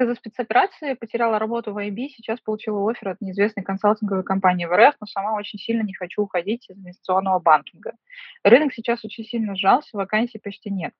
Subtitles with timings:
[0.00, 4.96] из-за спецоперации потеряла работу в IB, сейчас получила офер от неизвестной консалтинговой компании в РФ,
[5.00, 7.92] но сама очень сильно не хочу уходить из инвестиционного банкинга.
[8.44, 10.92] Рынок сейчас очень сильно сжался, вакансий почти нет.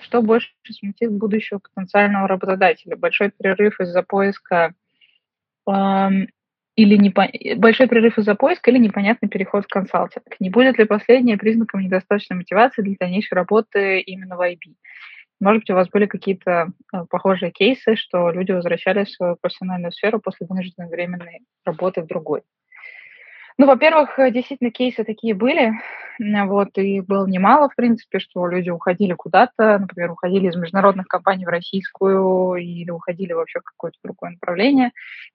[0.00, 2.96] Что больше смутит будущего потенциального работодателя?
[2.96, 4.74] Большой перерыв из-за поиска
[5.66, 6.28] эм,
[6.76, 7.28] или непо...
[7.56, 10.24] большой перерыв из-за поиска или непонятный переход в консалтинг?
[10.40, 14.74] Не будет ли последнее признаком недостаточной мотивации для дальнейшей работы именно в IB?
[15.40, 19.90] Может быть, у вас были какие-то э, похожие кейсы, что люди возвращались в свою профессиональную
[19.90, 22.42] сферу после вынужденной временной работы в другой?
[23.56, 25.72] Ну, во-первых, э, действительно, кейсы такие были,
[26.18, 31.46] вот, и было немало, в принципе, что люди уходили куда-то, например, уходили из международных компаний
[31.46, 34.92] в российскую или уходили вообще в какое-то другое направление,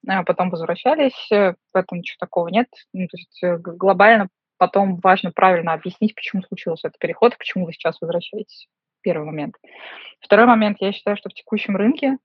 [0.07, 2.67] а потом возвращались, э, в этом ничего такого нет.
[2.93, 4.27] Ну, то есть глобально
[4.57, 8.67] потом важно правильно объяснить, почему случился этот переход, почему вы сейчас возвращаетесь
[9.05, 9.55] первый момент.
[10.19, 12.17] Второй момент, я считаю, что в текущем рынке,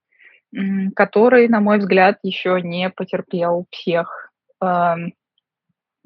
[0.96, 4.32] который, на мой взгляд, еще не потерпел всех,
[4.62, 5.12] эм,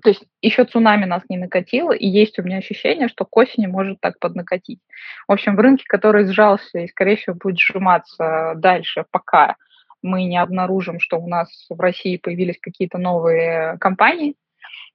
[0.02, 3.66] то есть еще цунами нас не накатило, и есть у меня ощущение, что к осени
[3.66, 4.80] может так поднакатить.
[5.28, 9.56] В общем, в рынке, который сжался и, скорее всего, будет сжиматься дальше, пока
[10.02, 14.34] мы не обнаружим, что у нас в России появились какие-то новые компании,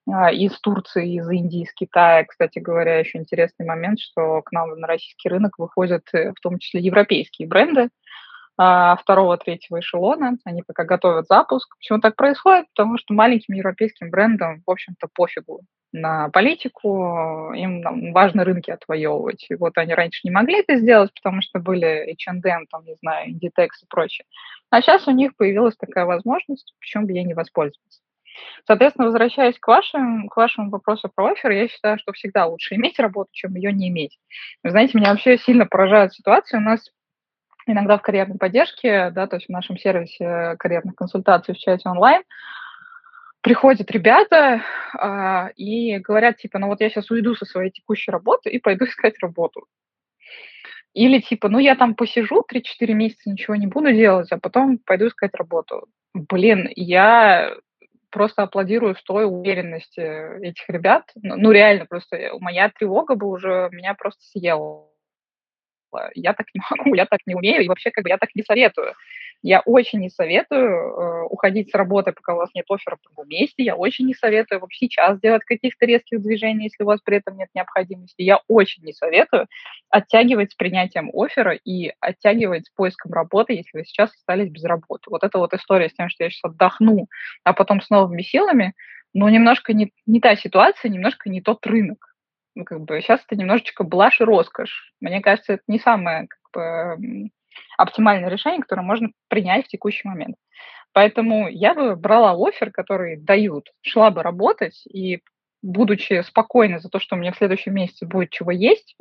[0.08, 2.26] из Турции, из Индии, из Китая.
[2.26, 6.58] Кстати говоря, еще интересный момент, что к нам на российский рынок выходят э, в том
[6.58, 7.90] числе европейские бренды
[8.62, 10.38] а, второго, третьего эшелона.
[10.44, 11.78] Они пока готовят запуск.
[11.78, 12.66] Почему так происходит?
[12.76, 19.46] Потому что маленьким европейским брендам, в общем-то, пофигу на политику, им важно рынки отвоевывать.
[19.50, 23.30] И вот они раньше не могли это сделать, потому что были H&M, там, не знаю,
[23.30, 24.26] Inditex и прочее.
[24.72, 28.02] А сейчас у них появилась такая возможность, почему бы ей не воспользоваться.
[28.66, 33.00] Соответственно, возвращаясь к, вашим, к вашему вопросу про офер, я считаю, что всегда лучше иметь
[33.00, 34.18] работу, чем ее не иметь.
[34.64, 36.60] Знаете, меня вообще сильно поражает ситуация.
[36.60, 36.90] У нас
[37.66, 42.24] иногда в карьерной поддержке, да, то есть в нашем сервисе карьерных консультаций в чате онлайн,
[43.42, 44.62] приходят ребята
[44.98, 48.86] э, и говорят, типа, ну вот я сейчас уйду со своей текущей работы и пойду
[48.90, 49.66] искать работу.
[50.94, 55.08] Или типа, ну я там посижу 3-4 месяца, ничего не буду делать, а потом пойду
[55.08, 55.86] искать работу.
[56.14, 57.56] Блин, я
[58.10, 61.04] просто аплодирую с той уверенности этих ребят.
[61.16, 64.88] Ну, ну реально, просто моя тревога бы уже меня просто съела.
[66.14, 68.44] Я так не могу, я так не умею, и вообще как бы я так не
[68.44, 68.94] советую.
[69.42, 73.30] Я очень не советую э, уходить с работы, пока у вас нет оффера в другом
[73.30, 73.64] месте.
[73.64, 77.38] Я очень не советую вообще сейчас делать каких-то резких движений, если у вас при этом
[77.38, 78.22] нет необходимости.
[78.22, 79.48] Я очень не советую
[79.90, 85.10] оттягивать с принятием оффера и оттягивать с поиском работы, если вы сейчас остались без работы.
[85.10, 87.08] Вот эта вот история с тем, что я сейчас отдохну,
[87.46, 88.74] а потом с новыми силами,
[89.14, 92.14] ну, немножко не, не та ситуация, немножко не тот рынок.
[92.56, 94.94] Ну, как бы сейчас это немножечко блажь и роскошь.
[95.00, 97.30] Мне кажется, это не самое как бы,
[97.78, 100.36] оптимальное решение, которое можно принять в текущий момент.
[100.94, 105.22] Поэтому я бы брала офер, который дают, шла бы работать и,
[105.62, 108.96] будучи спокойна за то, что у меня в следующем месяце будет чего есть,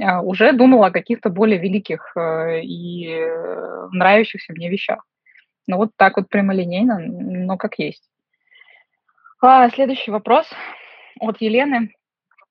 [0.00, 5.04] а, уже думала о каких-то более великих э, и э, нравящихся мне вещах.
[5.66, 8.02] Ну вот так вот прямолинейно, но как есть.
[9.40, 10.48] А, следующий вопрос
[11.20, 11.94] от Елены.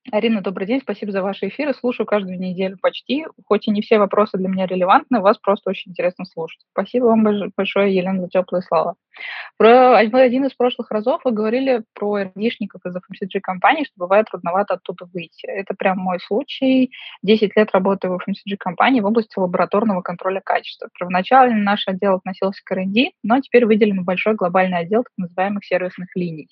[0.10, 1.76] Арина, добрый день, спасибо за ваши эфиры.
[1.76, 3.24] Слушаю каждую неделю почти.
[3.46, 6.60] Хоть и не все вопросы для меня релевантны, вас просто очень интересно слушать.
[6.72, 7.24] Спасибо вам
[7.56, 8.96] большое, Елена, за теплые слова.
[9.58, 14.74] Про один из прошлых разов вы говорили про РДшников из FMCG компаний, что бывает трудновато
[14.74, 15.46] оттуда выйти.
[15.46, 16.92] Это прям мой случай.
[17.22, 20.90] 10 лет работаю в FMCG компании в области лабораторного контроля качества.
[20.98, 26.10] Первоначально наш отдел относился к R&D, но теперь выделен большой глобальный отдел так называемых сервисных
[26.16, 26.48] линий.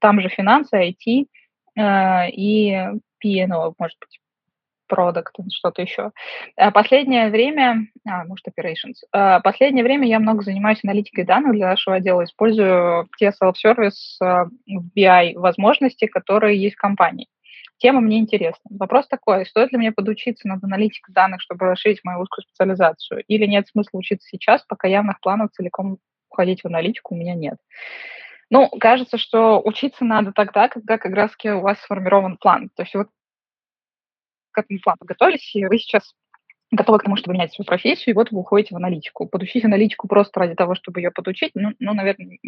[0.00, 1.28] Там же финансы, IT,
[1.76, 2.72] и
[3.20, 4.20] P&O, может быть,
[4.86, 6.12] продукт, что-то еще.
[6.56, 8.94] А последнее время, а, может, operations.
[9.12, 14.44] А, последнее время я много занимаюсь аналитикой данных для нашего отдела, использую те self-service э,
[14.96, 17.28] BI возможности, которые есть в компании.
[17.78, 18.70] Тема мне интересна.
[18.70, 23.46] Вопрос такой, стоит ли мне подучиться над аналитикой данных, чтобы расширить мою узкую специализацию, или
[23.46, 25.98] нет смысла учиться сейчас, пока явных планов целиком
[26.30, 27.56] уходить в аналитику у меня нет.
[28.50, 32.70] Ну, кажется, что учиться надо тогда, когда как раз у вас сформирован план.
[32.76, 33.08] То есть вот
[34.52, 36.14] к этому плану подготовились, и вы сейчас
[36.76, 39.26] готовы к тому, чтобы менять свою профессию, и вот вы уходите в аналитику.
[39.26, 42.38] Подучить аналитику просто ради того, чтобы ее подучить, ну, ну наверное,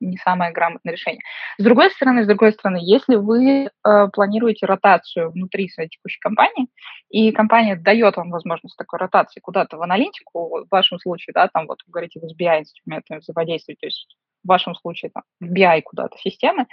[0.00, 1.20] не самое грамотное решение.
[1.58, 6.68] С другой стороны, с другой стороны, если вы э, планируете ротацию внутри своей текущей компании,
[7.10, 11.66] и компания дает вам возможность такой ротации куда-то в аналитику, в вашем случае, да, там
[11.66, 15.82] вот вы говорите, в SBI инструментами взаимодействовать, то есть в вашем случае там, в BI
[15.82, 16.66] куда-то системы,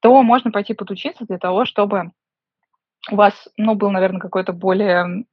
[0.00, 2.12] то можно пойти подучиться для того, чтобы
[3.10, 5.24] у вас, ну, был, наверное, какой-то более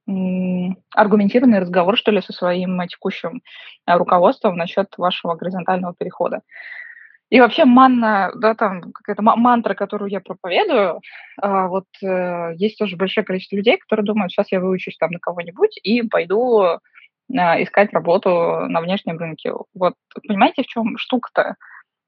[0.94, 3.42] аргументированный разговор, что ли, со своим текущим
[3.86, 6.42] э, руководством насчет вашего горизонтального перехода.
[7.30, 11.02] И вообще манна, да, там какая-то мантра, которую я проповедую,
[11.42, 15.20] а, вот э, есть тоже большое количество людей, которые думают, сейчас я выучусь там на
[15.20, 16.78] кого-нибудь и пойду э,
[17.30, 18.30] искать работу
[18.70, 19.52] на внешнем рынке.
[19.74, 19.96] Вот
[20.26, 21.56] понимаете, в чем штука-то?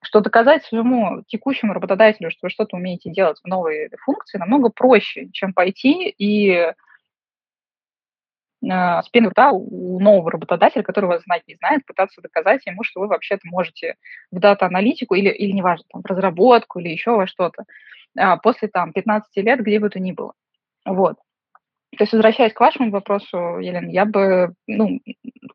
[0.01, 5.29] Что доказать своему текущему работодателю, что вы что-то умеете делать в новой функции, намного проще,
[5.31, 6.73] чем пойти и э,
[8.61, 13.01] с пены рта у нового работодателя, который вас знать не знает, пытаться доказать ему, что
[13.01, 13.95] вы вообще-то можете
[14.31, 17.65] в дата-аналитику или, или неважно, там, в разработку или еще во что-то
[18.17, 20.33] а, после там 15 лет, где бы то ни было.
[20.85, 21.17] Вот.
[21.97, 24.99] То есть, возвращаясь к вашему вопросу, Елена, я бы, ну,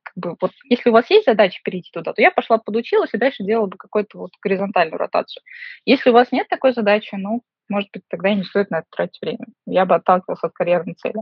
[0.02, 3.18] как бы, вот, если у вас есть задача перейти туда, то я пошла подучилась и
[3.18, 5.42] дальше делала бы какую-то вот горизонтальную ротацию.
[5.84, 8.86] Если у вас нет такой задачи, ну, может быть, тогда и не стоит на это
[8.90, 9.46] тратить время.
[9.66, 11.20] Я бы отталкивалась от карьерной цели.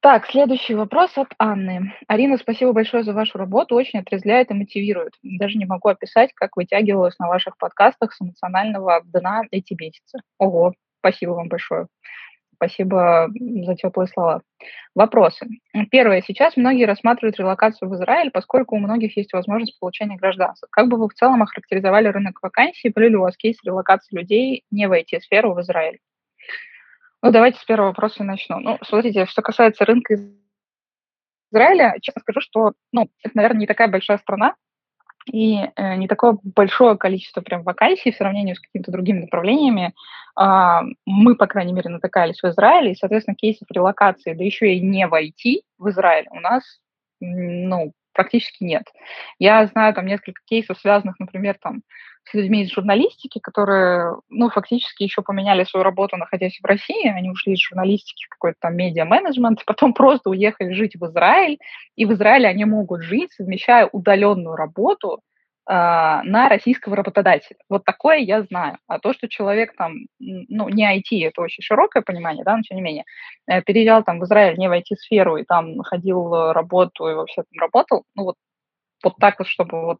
[0.00, 1.94] Так, следующий вопрос от Анны.
[2.08, 5.14] Арина, спасибо большое за вашу работу, очень отрезвляет и мотивирует.
[5.22, 10.18] Даже не могу описать, как вытягивалась на ваших подкастах с эмоционального дна эти месяцы.
[10.38, 11.86] Ого, спасибо вам большое.
[12.62, 13.28] Спасибо
[13.64, 14.40] за теплые слова.
[14.94, 15.48] Вопросы.
[15.90, 16.22] Первое.
[16.24, 20.68] Сейчас многие рассматривают релокацию в Израиль, поскольку у многих есть возможность получения гражданства.
[20.70, 22.90] Как бы вы в целом охарактеризовали рынок вакансий?
[22.90, 25.98] Были ли у вас кейсы релокации людей не в IT-сферу в Израиль?
[27.20, 28.60] Ну, давайте с первого вопроса начну.
[28.60, 30.14] Ну, смотрите, что касается рынка
[31.50, 34.54] Израиля, честно скажу, что, ну, это, наверное, не такая большая страна,
[35.30, 39.94] и э, не такое большое количество прям вакансий в сравнении с какими-то другими направлениями.
[40.40, 44.80] Э, мы, по крайней мере, натыкались в Израиле, и, соответственно, кейсов релокации, да еще и
[44.80, 46.62] не войти в Израиль у нас,
[47.20, 48.84] ну, практически нет.
[49.38, 51.82] Я знаю там несколько кейсов, связанных, например, там,
[52.24, 57.30] с людьми из журналистики, которые, ну, фактически еще поменяли свою работу, находясь в России, они
[57.30, 61.58] ушли из журналистики в какой-то там медиа-менеджмент, потом просто уехали жить в Израиль,
[61.96, 65.20] и в Израиле они могут жить, совмещая удаленную работу
[65.68, 67.58] э, на российского работодателя.
[67.68, 68.78] Вот такое я знаю.
[68.86, 72.76] А то, что человек там, ну, не IT, это очень широкое понимание, да, но тем
[72.76, 73.04] не менее,
[73.48, 77.60] э, переезжал там в Израиль не в IT-сферу и там находил работу и вообще там
[77.60, 78.36] работал, ну, вот
[79.04, 79.98] вот так вот, чтобы вот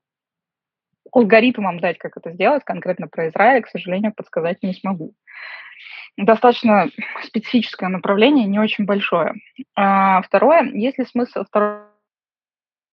[1.12, 5.14] алгоритм вам дать, как это сделать, конкретно про Израиль, к сожалению, подсказать не смогу.
[6.16, 6.90] Достаточно
[7.24, 9.34] специфическое направление, не очень большое.
[9.74, 11.84] А, второе, есть ли смысл, второй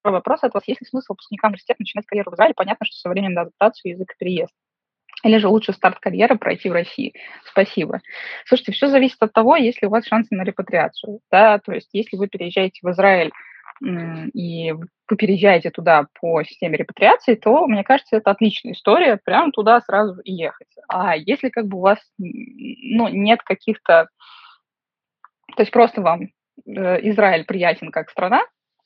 [0.04, 2.54] вопрос от вас, есть ли смысл выпускникам университета начинать карьеру в Израиле?
[2.54, 4.52] Понятно, что со временем на адаптацию язык переезд.
[5.22, 7.12] Или же лучше старт карьеры пройти в России?
[7.44, 8.00] Спасибо.
[8.46, 11.20] Слушайте, все зависит от того, есть ли у вас шансы на репатриацию.
[11.30, 11.58] Да?
[11.58, 13.30] То есть если вы переезжаете в Израиль
[13.82, 19.80] и вы переезжаете туда по системе репатриации, то, мне кажется, это отличная история, прямо туда
[19.80, 20.68] сразу и ехать.
[20.88, 24.08] А если как бы у вас ну, нет каких-то...
[25.56, 26.28] То есть просто вам
[26.66, 28.42] э, Израиль приятен как страна,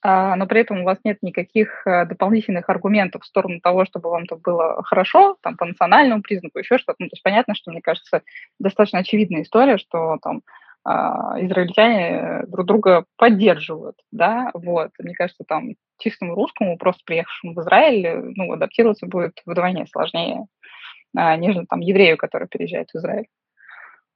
[0.07, 4.11] а, но при этом у вас нет никаких э, дополнительных аргументов в сторону того, чтобы
[4.11, 6.97] вам то было хорошо, там, по национальному признаку, еще что-то.
[6.99, 8.23] Ну, то есть понятно, что, мне кажется,
[8.59, 10.43] достаточно очевидная история, что там
[10.87, 14.91] израильтяне друг друга поддерживают, да, вот.
[14.99, 20.47] Мне кажется, там чистому русскому, просто приехавшему в Израиль, ну, адаптироваться будет вдвойне сложнее,
[21.17, 23.27] а, нежели там еврею, который переезжает в Израиль.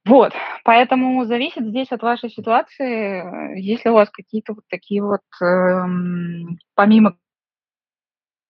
[0.05, 0.33] Вот,
[0.63, 3.59] поэтому зависит здесь от вашей ситуации.
[3.59, 7.17] Если у вас какие-то вот такие вот, эм, помимо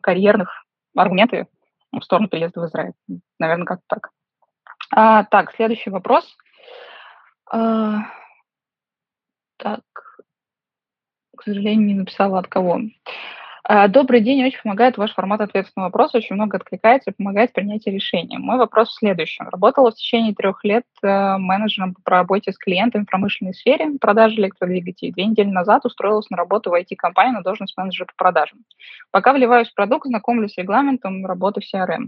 [0.02, 1.48] карьерных аргументы
[1.92, 2.94] в сторону переезда в Израиль.
[3.40, 4.10] Наверное, как так.
[4.92, 6.38] А, так, следующий вопрос.
[7.52, 8.02] А,
[9.58, 9.82] так,
[11.36, 12.80] к сожалению, не написала от кого.
[13.72, 17.52] А, добрый день, очень помогает ваш формат ответов на вопросы, очень много откликается и помогает
[17.52, 18.40] в принятии решения.
[18.40, 19.48] Мой вопрос в следующем.
[19.48, 24.38] Работала в течение трех лет э, менеджером по работе с клиентами в промышленной сфере, продажи
[24.38, 25.12] электродвигателей.
[25.12, 28.58] Две недели назад устроилась на работу в IT-компанию на должность менеджера по продажам.
[29.12, 32.08] Пока вливаюсь в продукт, знакомлюсь с регламентом работы в CRM.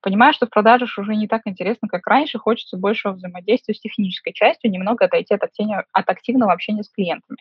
[0.00, 4.32] Понимаю, что в продажах уже не так интересно, как раньше, хочется большего взаимодействия с технической
[4.32, 5.42] частью, немного отойти от
[6.08, 7.36] активного общения с клиентами.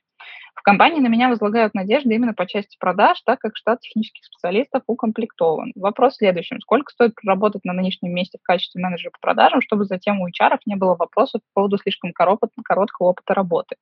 [0.55, 4.83] В компании на меня возлагают надежды именно по части продаж, так как штат технических специалистов
[4.87, 5.73] укомплектован.
[5.75, 6.61] Вопрос в следующем.
[6.61, 10.59] Сколько стоит проработать на нынешнем месте в качестве менеджера по продажам, чтобы затем у HR
[10.65, 13.75] не было вопросов по поводу слишком короткого опыта работы?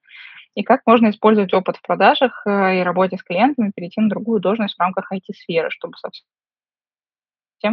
[0.56, 4.42] И как можно использовать опыт в продажах э, и работе с клиентами, перейти на другую
[4.42, 6.26] должность в рамках IT-сферы, чтобы совсем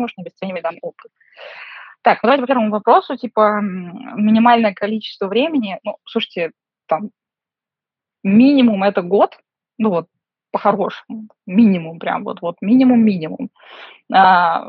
[0.03, 1.11] уж не обесценивать данный опыт.
[2.03, 5.81] Так, ну давайте по первому вопросу, типа минимальное количество времени.
[5.83, 6.53] Ну, слушайте,
[6.87, 7.11] там
[8.23, 9.39] минимум это год,
[9.79, 10.07] ну вот
[10.51, 13.51] по-хорошему, минимум прям вот, вот минимум-минимум.
[14.13, 14.65] А,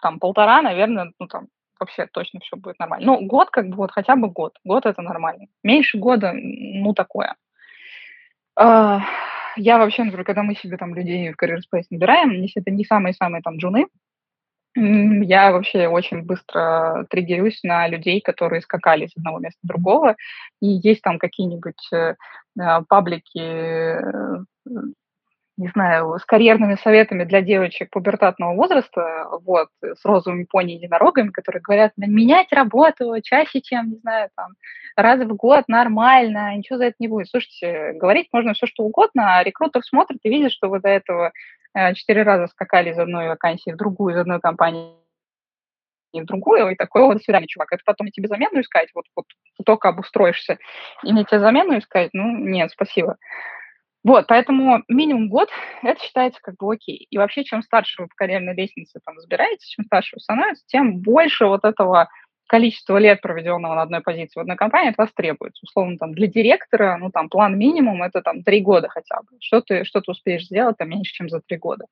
[0.00, 1.48] там полтора, наверное, ну там
[1.80, 3.06] вообще точно все будет нормально.
[3.06, 4.58] Ну, год как бы вот хотя бы год.
[4.64, 5.46] Год это нормально.
[5.62, 7.34] Меньше года, ну, такое.
[8.56, 9.00] А,
[9.56, 12.84] я вообще, например, когда мы себе там людей в Career Space набираем, если это не
[12.84, 13.86] самые-самые там джуны,
[14.76, 20.16] я вообще очень быстро триггерюсь на людей, которые скакали с одного места в другого.
[20.60, 22.16] И есть там какие-нибудь э,
[22.58, 24.44] а, паблики, э,
[25.56, 31.92] не знаю, с карьерными советами для девочек пубертатного возраста, вот, с розовыми пони-единорогами, которые говорят,
[31.96, 34.52] менять работу чаще, чем, не знаю, там,
[34.96, 37.28] раз в год нормально, ничего за это не будет.
[37.28, 41.32] Слушайте, говорить можно все, что угодно, а рекрутер смотрит и видит, что вы до этого
[41.74, 44.94] Э, четыре раза скакали из одной вакансии в другую, из одной компании
[46.12, 49.26] в другую, и такой, вот, до свидания, чувак, это потом тебе замену искать, вот, вот
[49.66, 50.58] только обустроишься,
[51.02, 53.16] и мне тебе замену искать, ну, нет, спасибо.
[54.04, 55.48] Вот, поэтому минимум год,
[55.82, 57.06] это считается как бы окей.
[57.08, 60.98] И вообще, чем старше вы по карьерной лестнице там разбираетесь, чем старше вы становитесь, тем
[60.98, 62.08] больше вот этого
[62.46, 65.64] количество лет, проведенного на одной позиции в одной компании, от вас требуется.
[65.64, 69.38] Условно, там, для директора, ну, там, план минимум– это, там, три года хотя бы.
[69.40, 71.86] Что ты, что ты успеешь сделать, там, меньше, чем за три года.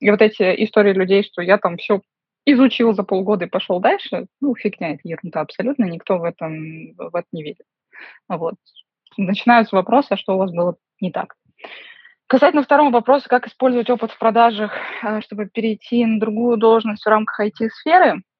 [0.00, 2.02] И вот эти истории людей, что я там все
[2.44, 7.16] изучил за полгода и пошел дальше, ну, фигня, это ерунда абсолютно, никто в этом, в
[7.16, 7.66] этом не видит.
[8.28, 8.56] Вот.
[9.16, 11.34] Начинаются вопросы, а что у вас было не так.
[12.26, 14.72] Касательно второго вопроса, как использовать опыт в продажах,
[15.02, 18.22] э, чтобы перейти на другую должность в рамках IT-сферы–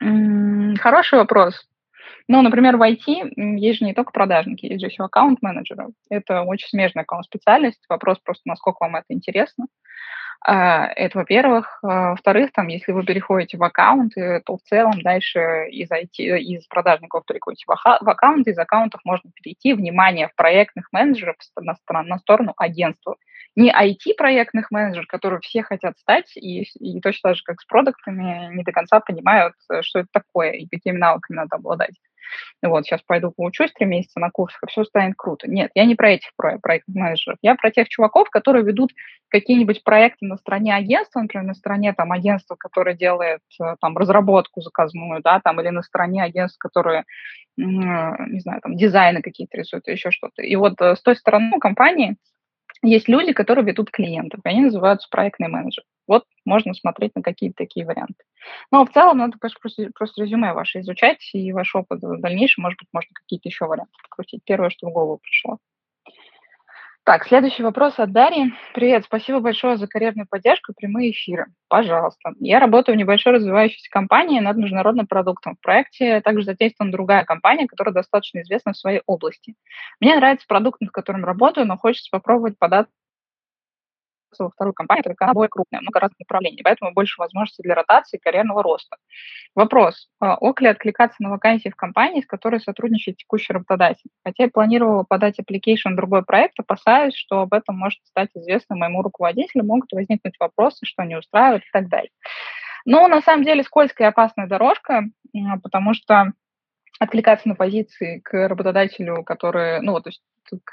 [0.00, 1.60] Хороший вопрос.
[2.28, 5.88] Ну, например, в IT есть же не только продажники, есть же еще аккаунт-менеджеры.
[6.08, 7.80] Это очень смежная аккаунт-специальность.
[7.88, 9.66] Вопрос просто, насколько вам это интересно.
[9.66, 9.87] А,
[10.44, 11.78] это, во-первых.
[11.82, 16.66] А, во-вторых, там, если вы переходите в аккаунты, то в целом дальше из, IT, из
[16.66, 22.18] продажников переходите в, в аккаунты, из аккаунтов можно перейти, внимание, в проектных менеджеров на, на
[22.18, 23.16] сторону агентства
[23.58, 28.54] не IT-проектных менеджеров, которые все хотят стать, и, и точно так же, как с продуктами,
[28.54, 31.94] не до конца понимают, э, что это такое и какими навыками надо обладать.
[32.62, 35.48] Вот, сейчас пойду поучусь три месяца на курсах, и все станет круто.
[35.48, 37.38] Нет, я не про этих про, проектных менеджеров.
[37.42, 38.92] Я про тех чуваков, которые ведут
[39.28, 44.60] какие-нибудь проекты на стороне агентства, например, на стороне там агентства, которое делает э, там разработку
[44.60, 47.04] заказную, да, там, или на стороне агентств, которые,
[47.56, 50.42] не знаю, там, дизайны какие-то рисуют, еще что-то.
[50.42, 52.16] И вот э, с той стороны компании
[52.82, 55.86] есть люди, которые ведут клиентов, и они называются проектные менеджеры.
[56.08, 58.24] Вот можно смотреть на какие-то такие варианты.
[58.72, 62.78] Но в целом надо просто, просто резюме ваше изучать и ваш опыт в дальнейшем, может
[62.78, 64.42] быть, можно какие-то еще варианты покрутить.
[64.44, 65.58] Первое, что в голову пришло.
[67.08, 68.52] Так, следующий вопрос от Дарьи.
[68.74, 71.46] Привет, спасибо большое за карьерную поддержку и прямые эфиры.
[71.68, 72.34] Пожалуйста.
[72.38, 75.56] Я работаю в небольшой развивающейся компании над международным продуктом.
[75.56, 79.54] В проекте также задействована другая компания, которая достаточно известна в своей области.
[80.00, 82.92] Мне нравится продукт, над которым работаю, но хочется попробовать податься
[84.38, 88.62] во вторую компанию, которая более крупная, много разных направлений, поэтому больше возможностей для ротации карьерного
[88.62, 88.96] роста.
[89.54, 90.08] Вопрос.
[90.20, 94.10] А, ок ли откликаться на вакансии в компании, с которой сотрудничает текущий работодатель?
[94.24, 98.76] Хотя я планировала подать application в другой проект, опасаюсь, что об этом может стать известно
[98.76, 102.10] моему руководителю, могут возникнуть вопросы, что не устраивает и так далее.
[102.84, 105.04] Но на самом деле скользкая и опасная дорожка,
[105.62, 106.32] потому что
[106.98, 110.22] откликаться на позиции к работодателю, который, ну, то есть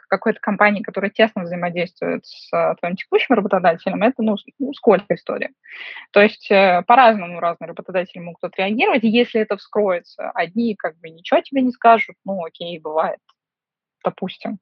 [0.10, 5.52] какой-то компании, которая тесно взаимодействует с э, твоим текущим работодателем, это, ну, ну сколько история.
[6.12, 11.42] То есть э, по-разному разные работодатели могут отреагировать, если это вскроется, одни как бы ничего
[11.42, 13.20] тебе не скажут, ну, окей, бывает,
[14.04, 14.60] допустим.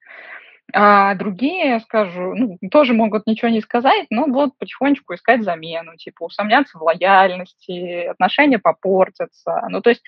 [0.73, 6.23] А другие, скажу, ну, тоже могут ничего не сказать, но будут потихонечку искать замену, типа
[6.23, 9.61] усомняться в лояльности, отношения попортятся.
[9.69, 10.01] Ну, то есть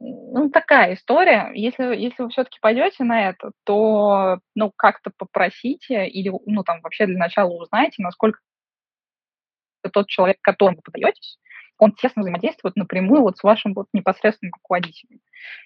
[0.00, 1.50] ну, такая история.
[1.54, 7.06] Если, если вы все-таки пойдете на это, то, ну, как-то попросите или, ну, там, вообще
[7.06, 8.40] для начала узнайте, насколько
[9.88, 11.38] тот человек, которому вы подаетесь,
[11.78, 15.20] он тесно взаимодействует напрямую вот с вашим вот непосредственным руководителем.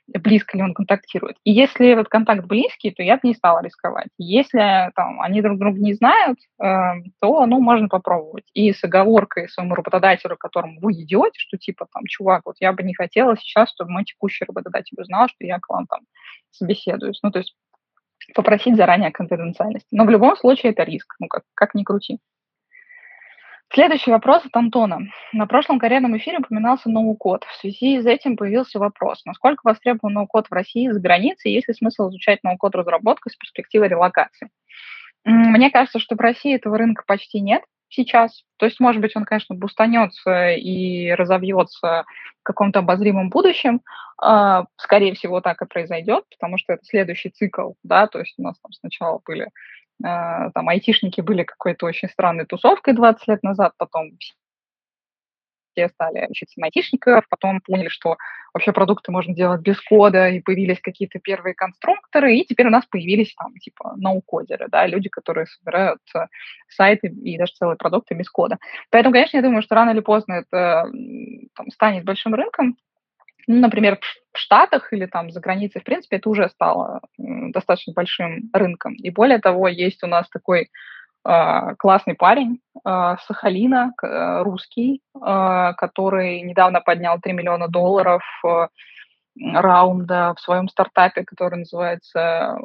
[0.09, 1.37] Близко ли он контактирует.
[1.45, 4.09] И если этот контакт близкий, то я бы не стала рисковать.
[4.19, 6.65] Если там, они друг друга не знают, э,
[7.21, 8.45] то ну, можно попробовать.
[8.55, 12.83] И с оговоркой своему работодателю, которому вы идете, что типа там, чувак, вот я бы
[12.83, 16.01] не хотела сейчас, чтобы мой текущий работодатель узнал, что я к вам там
[16.51, 17.21] собеседуюсь.
[17.23, 17.55] Ну, то есть
[18.35, 19.89] попросить заранее конфиденциальности.
[19.93, 22.19] Но в любом случае это риск, ну, как, как ни крути.
[23.73, 24.99] Следующий вопрос от Антона.
[25.33, 27.45] На прошлом карьерном эфире упоминался ноу-код.
[27.45, 31.69] В связи с этим появился вопрос, насколько востребован ноу-код в России и за границей, есть
[31.69, 34.51] ли смысл изучать ноу-код разработку с перспективой релокации?
[35.25, 38.43] Мне кажется, что в России этого рынка почти нет сейчас.
[38.57, 42.05] То есть, может быть, он, конечно, бустанется и разовьется
[42.41, 43.83] в каком-то обозримом будущем.
[44.21, 48.43] А, скорее всего, так и произойдет, потому что это следующий цикл, да, то есть у
[48.43, 49.49] нас там сначала были
[50.03, 54.13] там айтишники были какой-то очень странной тусовкой 20 лет назад, потом
[55.73, 58.17] все стали учиться на айтишников, потом поняли, что
[58.53, 62.85] вообще продукты можно делать без кода, и появились какие-то первые конструкторы, и теперь у нас
[62.87, 66.27] появились там типа ноу-кодеры, да, люди, которые собирают э,
[66.69, 68.59] сайты и даже целые продукты без кода.
[68.91, 70.91] Поэтому, конечно, я думаю, что рано или поздно это
[71.55, 72.77] там, станет большим рынком,
[73.47, 73.99] ну, например,
[74.33, 78.95] в Штатах или там за границей, в принципе, это уже стало достаточно большим рынком.
[78.95, 80.71] И более того, есть у нас такой
[81.25, 88.69] э, классный парень э, Сахалина, э, русский, э, который недавно поднял 3 миллиона долларов э,
[89.55, 92.57] раунда в своем стартапе, который называется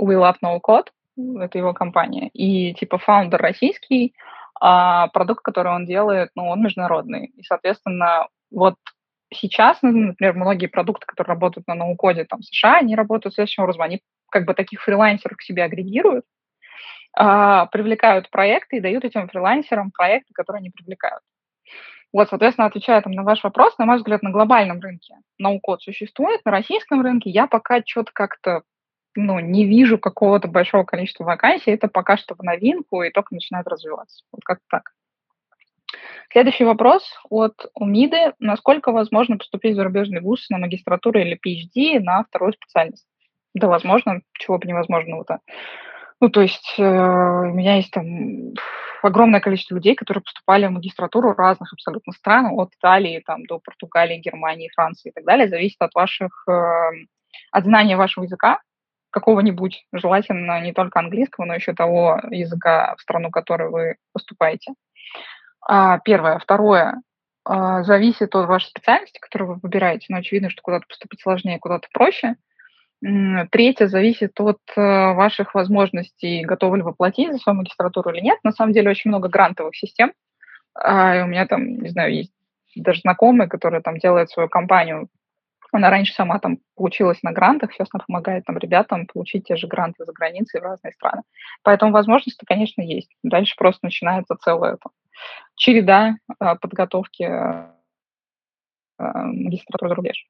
[0.00, 0.88] We Love No Code.
[1.40, 2.28] Это его компания.
[2.32, 4.14] И типа фаундер российский,
[4.60, 7.26] а продукт, который он делает, ну, он международный.
[7.36, 8.74] И, соответственно, вот
[9.32, 13.82] сейчас, ну, например, многие продукты, которые работают на ноу-коде там, США, они работают следующим образом.
[13.82, 16.24] Они как бы таких фрилансеров к себе агрегируют,
[17.12, 21.22] а, привлекают проекты и дают этим фрилансерам проекты, которые они привлекают.
[22.12, 26.44] Вот, соответственно, отвечая там, на ваш вопрос, на мой взгляд, на глобальном рынке ноу-код существует,
[26.44, 28.62] на российском рынке я пока что-то как-то
[29.16, 33.66] ну, не вижу какого-то большого количества вакансий, это пока что в новинку и только начинает
[33.66, 34.24] развиваться.
[34.32, 34.92] Вот как так.
[36.32, 38.34] Следующий вопрос от Умиды.
[38.38, 43.06] Насколько возможно поступить в зарубежный вуз на магистратуру или PhD на вторую специальность?
[43.54, 45.40] Да, возможно, чего бы невозможного-то.
[46.20, 48.52] Ну, то есть э, у меня есть там
[49.02, 54.18] огромное количество людей, которые поступали в магистратуру разных абсолютно стран, от Италии там, до Португалии,
[54.18, 55.48] Германии, Франции и так далее.
[55.48, 56.90] Зависит от ваших, э,
[57.50, 58.60] от знания вашего языка,
[59.10, 64.74] какого-нибудь, желательно не только английского, но еще того языка, в страну, в которую вы поступаете.
[65.66, 66.38] А, первое.
[66.38, 67.02] Второе.
[67.44, 70.06] А, зависит от вашей специальности, которую вы выбираете.
[70.08, 72.36] Но очевидно, что куда-то поступить сложнее, куда-то проще.
[73.50, 74.80] Третье зависит от э,
[75.14, 78.38] ваших возможностей, готовы ли вы платить за свою магистратуру или нет.
[78.42, 80.12] На самом деле очень много грантовых систем.
[80.74, 82.32] А, у меня там, не знаю, есть
[82.76, 85.08] даже знакомые, которые там делают свою компанию.
[85.72, 89.68] Она раньше сама там получилась на грантах, сейчас она помогает там ребятам получить те же
[89.68, 91.22] гранты за границей в разные страны.
[91.62, 93.10] Поэтому возможности, конечно, есть.
[93.22, 94.92] Дальше просто начинается целое там,
[95.56, 97.74] череда а, подготовки а,
[98.98, 100.26] магистратуры за рубеж.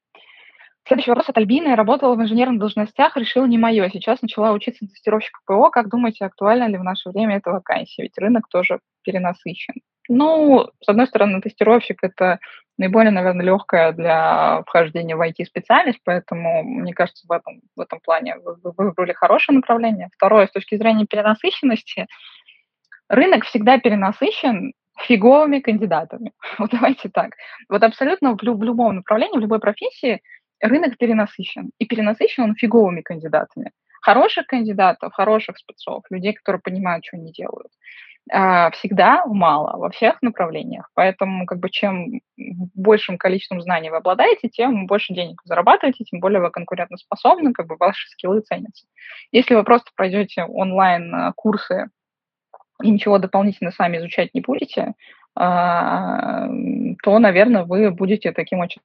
[0.87, 1.69] Следующий вопрос от Альбины.
[1.69, 3.89] Я работала в инженерных должностях, решила не мое.
[3.91, 5.71] Сейчас начала учиться на тестировщика ПО.
[5.71, 8.03] Как думаете, актуально ли в наше время эта вакансия?
[8.03, 9.75] Ведь рынок тоже перенасыщен.
[10.09, 12.41] Ну, с одной стороны, тестировщик– это
[12.79, 18.37] наиболее, наверное, легкая для вхождения в IT-специальность, поэтому, мне кажется, в этом, в этом плане
[18.39, 20.09] вы выбрали хорошее направление.
[20.17, 22.09] Второе, с точки зрения перенасыщенности,
[23.09, 24.73] рынок всегда перенасыщен
[25.07, 26.33] фиговыми кандидатами.
[26.59, 27.33] Вот давайте так.
[27.69, 30.23] Вот абсолютно в, в любом направлении, в любой профессии
[30.61, 31.71] рынок перенасыщен.
[31.79, 33.73] И перенасыщен он фиговыми кандидатами.
[34.03, 37.71] Хороших кандидатов, хороших спецов, людей, которые понимают, что они делают,
[38.33, 40.89] а, всегда мало во всех направлениях.
[40.95, 46.21] Поэтому как бы чем большим количеством знаний вы обладаете, тем больше денег вы зарабатываете, тем
[46.21, 48.87] более вы конкурентоспособны, как бы ваши скиллы ценятся.
[49.33, 51.89] Если вы просто пройдете онлайн-курсы
[52.83, 54.95] и ничего дополнительно сами изучать не будете,
[55.35, 56.49] а,
[57.03, 58.83] то, наверное, вы будете таким очень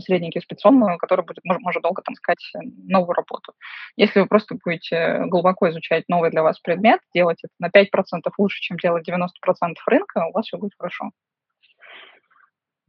[0.00, 2.40] среднеквалификационную, который будет, может долго там искать
[2.88, 3.52] новую работу.
[3.96, 8.60] Если вы просто будете глубоко изучать новый для вас предмет, делать это на 5% лучше,
[8.60, 9.28] чем делать 90%
[9.86, 11.10] рынка, у вас все будет хорошо.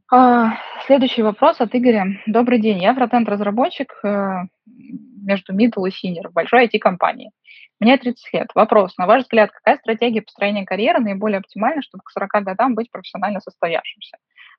[0.08, 2.06] А, следующий вопрос от Игоря.
[2.26, 7.32] Добрый день, я фронтенд-разработчик э, между middle и senior в большой IT-компании.
[7.80, 8.48] Мне 30 лет.
[8.54, 8.96] Вопрос.
[8.98, 13.40] На ваш взгляд, какая стратегия построения карьеры наиболее оптимальна, чтобы к 40 годам быть профессионально
[13.40, 14.16] состоявшимся?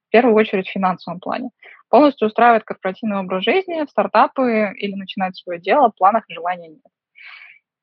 [0.08, 1.52] В первую очередь в финансовом плане.
[1.90, 6.82] Полностью устраивает корпоративный образ жизни, стартапы или начинать свое дело, планах и желания нет.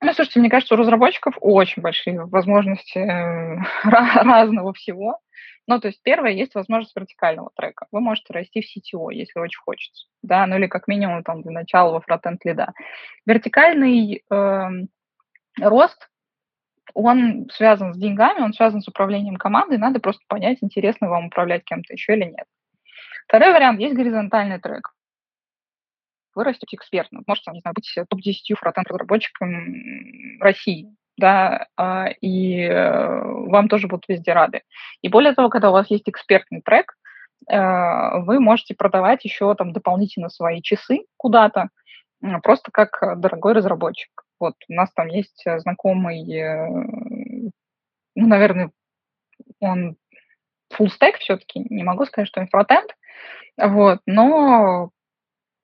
[0.05, 5.19] Ну, слушайте, мне кажется, у разработчиков очень большие возможности э, разного всего.
[5.67, 7.87] Ну, то есть первое, есть возможность вертикального трека.
[7.91, 11.53] Вы можете расти в CTO, если очень хочется, да, ну или как минимум там для
[11.53, 12.75] начала во фронтенд лида.
[13.25, 14.69] Вертикальный э,
[15.59, 16.11] рост,
[16.93, 21.65] он связан с деньгами, он связан с управлением командой, надо просто понять, интересно вам управлять
[21.65, 22.47] кем-то еще или нет.
[23.27, 24.91] Второй вариант, есть горизонтальный трек.
[26.35, 26.45] Вы
[26.75, 27.23] экспертно.
[27.27, 34.33] Можете, не знаю, быть топ-10 фронтенд-разработчиком России, да, а, и э, вам тоже будут везде
[34.33, 34.63] рады.
[35.03, 36.95] И более того, когда у вас есть экспертный трек,
[37.49, 41.69] э, вы можете продавать еще там дополнительно свои часы куда-то,
[42.43, 44.11] просто как дорогой разработчик.
[44.41, 46.69] Вот у нас там есть знакомый, э,
[48.17, 48.71] ну, наверное,
[49.61, 49.97] он
[50.77, 52.91] full stack все-таки, не могу сказать, что он фронтенд,
[53.57, 54.91] вот, но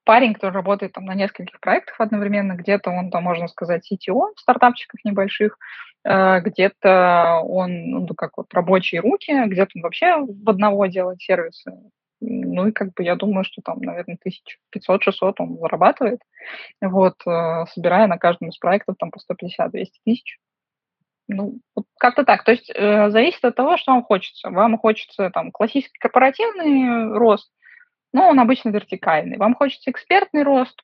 [0.05, 4.41] парень, который работает там на нескольких проектах одновременно, где-то он там, можно сказать, CTO в
[4.41, 5.59] стартапчиках небольших,
[6.05, 11.73] э, где-то он, ну, как вот рабочие руки, где-то он вообще в одного делает сервисы.
[12.23, 14.19] Ну и как бы я думаю, что там, наверное,
[14.77, 16.21] 1500-600 он зарабатывает,
[16.81, 20.39] вот, э, собирая на каждом из проектов там по 150-200 тысяч.
[21.29, 21.61] Ну,
[21.99, 22.45] как-то так.
[22.45, 24.51] То есть э, зависит от того, что вам хочется.
[24.51, 27.51] Вам хочется там классический корпоративный рост,
[28.13, 29.37] но он обычно вертикальный.
[29.37, 30.83] Вам хочется экспертный рост,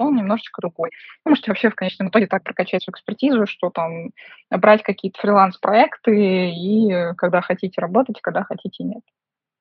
[0.00, 0.90] он немножечко другой.
[1.24, 4.10] Вы можете вообще в конечном итоге так прокачать свою экспертизу, что там
[4.50, 9.02] брать какие-то фриланс-проекты и когда хотите работать, когда хотите нет.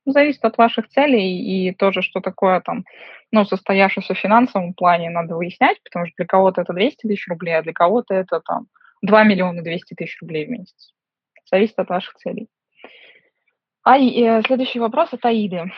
[0.05, 2.85] Зависит от ваших целей и тоже, что такое там,
[3.31, 7.57] ну, состоявшееся в финансовом плане, надо выяснять, потому что для кого-то это 200 тысяч рублей,
[7.57, 8.67] а для кого-то это там
[9.01, 10.93] 2 миллиона 200 тысяч рублей в месяц.
[11.51, 12.47] Зависит от ваших целей.
[13.83, 15.71] А и, э, следующий вопрос от Аиды.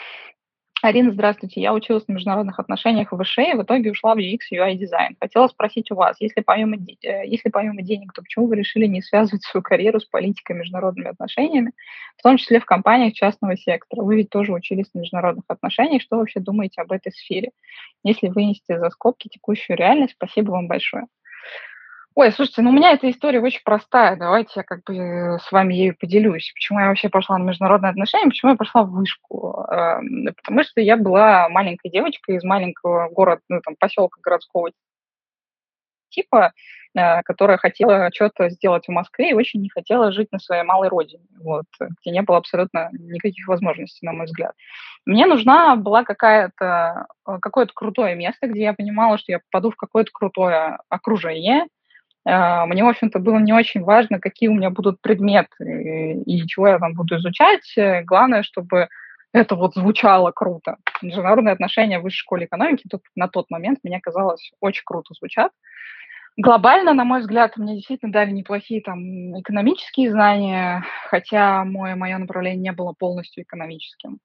[0.82, 1.62] Арина, здравствуйте.
[1.62, 5.16] Я училась на международных отношениях в ВШЭ и в итоге ушла в UX UI дизайн.
[5.20, 9.04] Хотела спросить у вас, если помимо, э, если помимо денег, то почему вы решили не
[9.04, 11.74] связывать свою карьеру с политикой международными отношениями,
[12.18, 14.02] в том числе в компаниях частного сектора?
[14.02, 16.02] Вы ведь тоже учились на международных отношениях.
[16.02, 17.52] Что вообще думаете об этой сфере?
[18.04, 21.06] Если вынесете за скобки текущую реальность, спасибо вам большое.
[22.14, 24.18] Ой, слушайте, ну у меня эта история очень простая.
[24.18, 26.52] Давайте я как бы э, с вами ею поделюсь.
[26.54, 29.66] Почему я вообще пошла на международные отношения, почему я пошла в вышку?
[29.72, 34.72] Эм, потому что я была маленькой девочкой из маленького города, ну там поселка городского
[36.10, 36.52] типа,
[36.96, 40.90] э, которая хотела что-то сделать в Москве и очень не хотела жить на своей малой
[40.90, 44.54] родине, вот, где не было абсолютно никаких возможностей, на мой взгляд.
[45.06, 49.78] Мне нужна была какая-то, э, какое-то крутое место, где я понимала, что я попаду в
[49.78, 51.68] какое-то крутое окружение, а,
[52.24, 56.80] мне, в общем-то, было не очень важно, какие у меня будут предметы и чего я
[56.80, 57.74] там буду изучать.
[58.06, 58.90] Главное, чтобы
[59.34, 60.78] это вот звучало круто.
[61.02, 65.52] Международные отношения в высшей школе экономики тут, на тот момент мне казалось очень круто звучат.
[66.38, 72.62] Глобально, на мой взгляд, мне действительно дали неплохие там экономические знания, хотя мое, мое направление
[72.62, 74.20] не было полностью экономическим.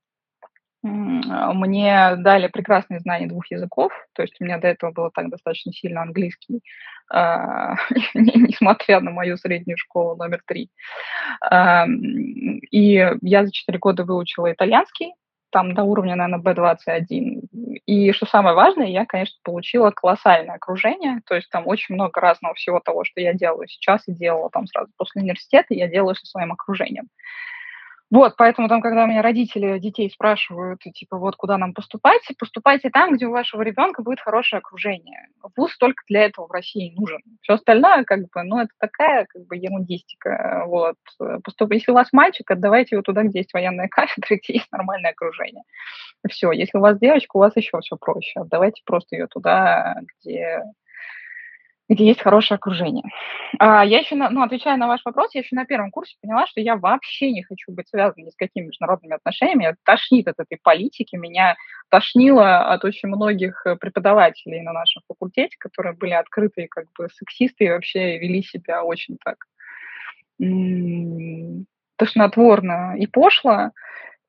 [0.86, 5.72] Мне дали прекрасные знания двух языков, то есть у меня до этого было так достаточно
[5.72, 6.60] сильно английский,
[7.10, 7.74] а,
[8.14, 10.70] несмотря на мою среднюю школу номер три.
[12.70, 15.12] И я за четыре года выучила итальянский,
[15.50, 17.48] там до уровня, наверное, B21.
[17.86, 22.54] И что самое важное, я, конечно, получила колоссальное окружение, то есть там очень много разного
[22.54, 26.26] всего того, что я делаю сейчас и делала там сразу после университета, я делаю со
[26.26, 27.08] своим окружением.
[28.10, 32.88] Вот, поэтому там, когда у меня родители детей спрашивают, типа, вот куда нам поступать, поступайте
[32.88, 35.26] там, где у вашего ребенка будет хорошее окружение.
[35.56, 37.20] Вуз только для этого в России нужен.
[37.42, 40.64] Все остальное, как бы, ну, это такая, как бы, ерундистика.
[40.66, 40.96] Вот.
[41.42, 41.72] Поступ...
[41.72, 45.64] Если у вас мальчик, отдавайте его туда, где есть военная кафедра, где есть нормальное окружение.
[46.28, 46.52] Все.
[46.52, 48.40] Если у вас девочка, у вас еще все проще.
[48.40, 50.62] Отдавайте просто ее туда, где
[51.88, 53.04] где есть хорошее окружение.
[53.58, 56.46] А я еще, на, ну, отвечая на ваш вопрос, я еще на первом курсе поняла,
[56.46, 59.60] что я вообще не хочу быть связана ни с какими международными отношениями.
[59.60, 61.56] Меня тошнит от этой политики, меня
[61.88, 67.66] тошнило от очень многих э, преподавателей на нашем факультете, которые были открытые как бы сексисты
[67.66, 69.36] и вообще вели себя очень так
[71.96, 73.70] тошнотворно и пошло.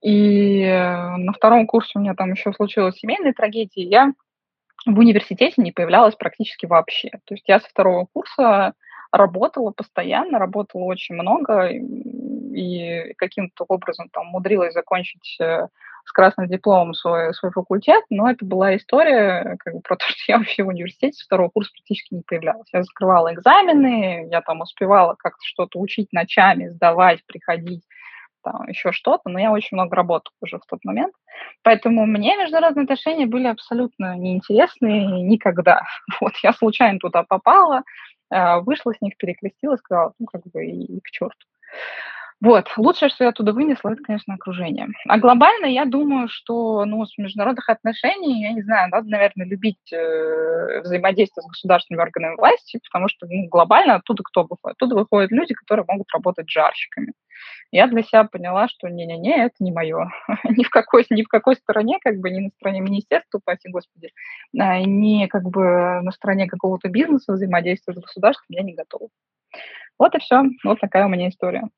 [0.02, 4.14] И на втором курсе у меня там еще случилась семейная трагедия, я
[4.88, 7.10] в университете не появлялась практически вообще.
[7.26, 8.74] То есть я со второго курса
[9.12, 15.68] работала постоянно, работала очень много и каким-то образом там умудрилась закончить э,
[16.06, 20.32] с красным дипломом свой, свой факультет, но это была история как бы, про то, что
[20.32, 22.68] я вообще в университете с второго курса практически не появлялась.
[22.74, 27.84] Я закрывала экзамены, я там успевала как-то что-то учить ночами, сдавать, приходить,
[28.52, 31.14] там, еще что-то, но я очень много работала уже в тот момент.
[31.64, 35.82] Поэтому мне международные отношения были абсолютно неинтересны никогда.
[36.22, 37.84] Вот, я случайно туда попала,
[38.32, 41.36] э, вышла с них, перекрестилась, сказала, ну, как бы, и, и к черту.
[42.40, 44.88] Вот, лучшее, что я оттуда вынесла, это, конечно, окружение.
[45.08, 49.92] А глобально я думаю, что, ну, с международных отношений, я не знаю, надо, наверное, любить
[49.92, 54.76] э, взаимодействие с государственными органами власти, потому что, ну, глобально оттуда кто выходит?
[54.78, 57.14] Оттуда выходят люди, которые могут работать жарщиками.
[57.72, 60.10] Я для себя поняла, что не-не-не, это не мое.
[60.46, 64.12] ни, в какой, ни в какой стороне, как бы, ни на стороне министерства, упаси господи,
[64.58, 69.10] а, ни как бы на стороне какого-то бизнеса взаимодействия с государством я не готова.
[70.00, 70.44] Вот и все.
[70.64, 71.70] Вот такая у меня история.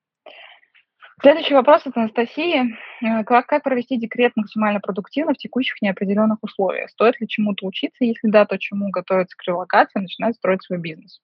[1.22, 2.78] Следующий вопрос от Анастасии.
[3.04, 6.90] Э, как, как провести декрет максимально продуктивно в текущих неопределенных условиях?
[6.92, 8.06] Стоит ли чему-то учиться?
[8.06, 11.20] Если да, то чему готовиться к релокации, начинать строить свой бизнес?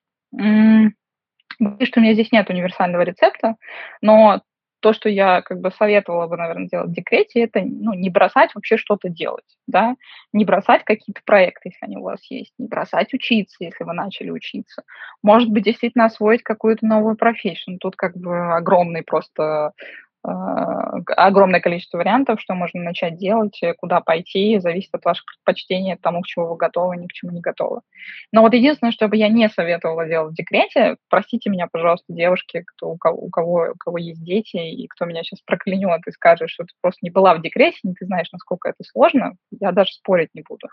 [1.60, 3.56] Боюсь, что у меня здесь нет универсального рецепта,
[4.02, 4.42] но
[4.86, 8.54] то, что я как бы советовала бы, наверное, делать в декрете, это ну, не бросать
[8.54, 9.96] вообще что-то делать, да,
[10.32, 14.30] не бросать какие-то проекты, если они у вас есть, не бросать учиться, если вы начали
[14.30, 14.84] учиться.
[15.24, 17.80] Может быть, действительно освоить какую-то новую профессию.
[17.80, 19.72] Тут как бы огромный просто
[20.26, 26.02] огромное количество вариантов, что можно начать делать, э, куда пойти, зависит от ваших предпочтений, от
[26.02, 27.82] того, к чему вы готовы, ни к чему не готовы.
[28.32, 32.64] Но вот единственное, что бы я не советовала делать в декрете, простите меня, пожалуйста, девушки,
[32.66, 36.12] кто, у, кого, у, кого, у кого есть дети, и кто меня сейчас проклянет и
[36.12, 39.72] скажет, что ты просто не была в декрете, не ты знаешь, насколько это сложно, я
[39.72, 40.68] даже спорить не буду.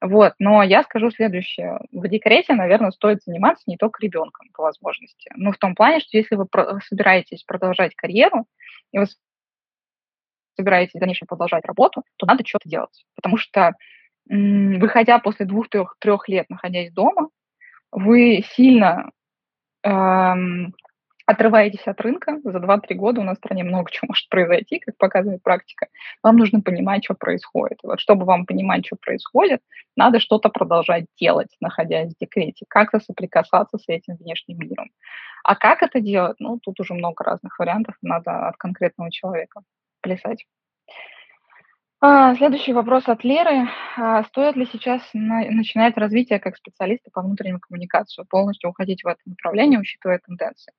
[0.00, 1.78] Вот, но я скажу следующее.
[1.92, 5.30] В декрете, наверное, стоит заниматься не только ребенком по возможности.
[5.36, 6.46] Ну, в том плане, что если вы
[6.88, 8.46] собираетесь продолжать карьеру,
[8.92, 9.06] и вы
[10.56, 13.04] собираетесь в дальнейшем продолжать работу, то надо что-то делать.
[13.16, 13.72] Потому что,
[14.28, 17.28] выходя после двух-трех лет, находясь дома,
[17.92, 19.10] вы сильно
[19.84, 20.74] эм,
[21.30, 22.40] отрываетесь от рынка.
[22.44, 25.86] За 2-3 года у нас в стране много чего может произойти, как показывает практика.
[26.22, 27.78] Вам нужно понимать, что происходит.
[27.82, 29.60] Вот чтобы вам понимать, что происходит,
[29.96, 34.90] надо что-то продолжать делать, находясь в декрете, как-то соприкасаться с этим внешним миром.
[35.44, 36.36] А как это делать?
[36.38, 39.62] Ну, тут уже много разных вариантов, надо от конкретного человека
[40.02, 40.44] плясать.
[42.02, 43.68] А, следующий вопрос от Леры.
[43.96, 49.06] А, стоит ли сейчас на, начинать развитие как специалиста по внутренней коммуникации, полностью уходить в
[49.06, 50.72] это направление, учитывая тенденции?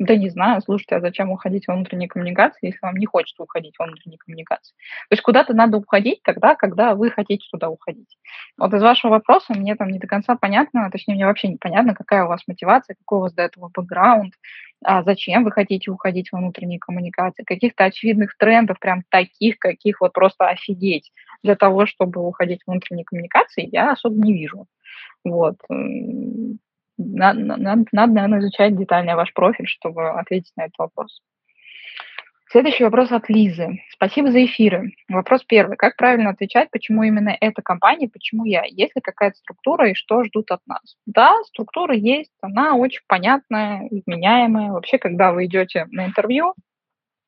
[0.00, 3.74] Да не знаю, слушайте, а зачем уходить во внутренние коммуникации, если вам не хочется уходить
[3.78, 4.72] во внутренние коммуникации?
[5.10, 8.16] То есть куда-то надо уходить тогда, когда вы хотите туда уходить.
[8.56, 12.24] Вот из вашего вопроса мне там не до конца понятно, точнее, мне вообще непонятно, какая
[12.24, 14.32] у вас мотивация, какой у вас до этого бэкграунд,
[14.82, 20.14] а зачем вы хотите уходить во внутренние коммуникации, каких-то очевидных трендов, прям таких, каких вот
[20.14, 24.64] просто офигеть для того, чтобы уходить в внутренние коммуникации, я особо не вижу.
[25.24, 25.56] Вот
[27.00, 31.20] надо, надо, надо, наверное, изучать детальнее ваш профиль, чтобы ответить на этот вопрос.
[32.50, 33.80] Следующий вопрос от Лизы.
[33.92, 34.92] Спасибо за эфиры.
[35.08, 35.76] Вопрос первый.
[35.76, 38.64] Как правильно отвечать, почему именно эта компания, почему я?
[38.64, 40.96] Есть ли какая-то структура и что ждут от нас?
[41.06, 44.72] Да, структура есть, она очень понятная, изменяемая.
[44.72, 46.54] Вообще, когда вы идете на интервью,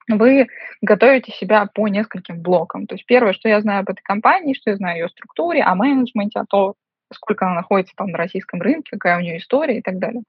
[0.08, 0.48] вы
[0.80, 2.88] готовите себя по нескольким блокам.
[2.88, 5.62] То есть первое, что я знаю об этой компании, что я знаю о ее структуре,
[5.62, 6.74] о менеджменте, о том,
[7.12, 10.22] сколько она находится там на российском рынке, какая у нее история и так далее.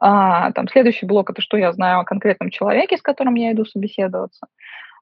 [0.00, 3.64] А, там следующий блок это что я знаю о конкретном человеке, с которым я иду
[3.64, 4.46] собеседоваться.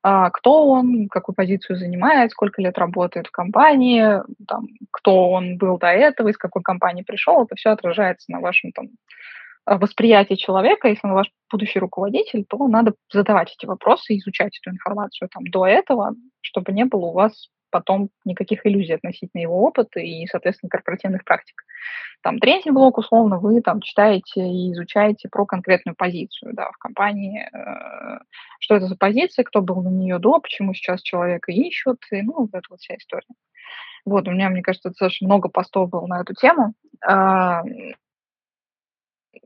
[0.03, 5.79] А, кто он, какую позицию занимает, сколько лет работает в компании, там, кто он был
[5.79, 8.89] до этого, из какой компании пришел, это все отражается на вашем там,
[9.65, 10.89] восприятии человека.
[10.89, 15.67] Если он ваш будущий руководитель, то надо задавать эти вопросы, изучать эту информацию там, до
[15.67, 21.25] этого, чтобы не было у вас потом никаких иллюзий относительно его опыта и, соответственно, корпоративных
[21.25, 21.65] практик.
[22.23, 27.49] Там третий блок, условно, вы там читаете и изучаете про конкретную позицию да, в компании,
[27.53, 28.19] э,
[28.61, 32.43] что это за позиция, кто был на нее до, почему сейчас человека ищут, и, ну,
[32.43, 33.27] вот эта вот вся история.
[34.05, 36.75] Вот, у меня, мне кажется, достаточно много постов было на эту тему.
[37.05, 37.63] А,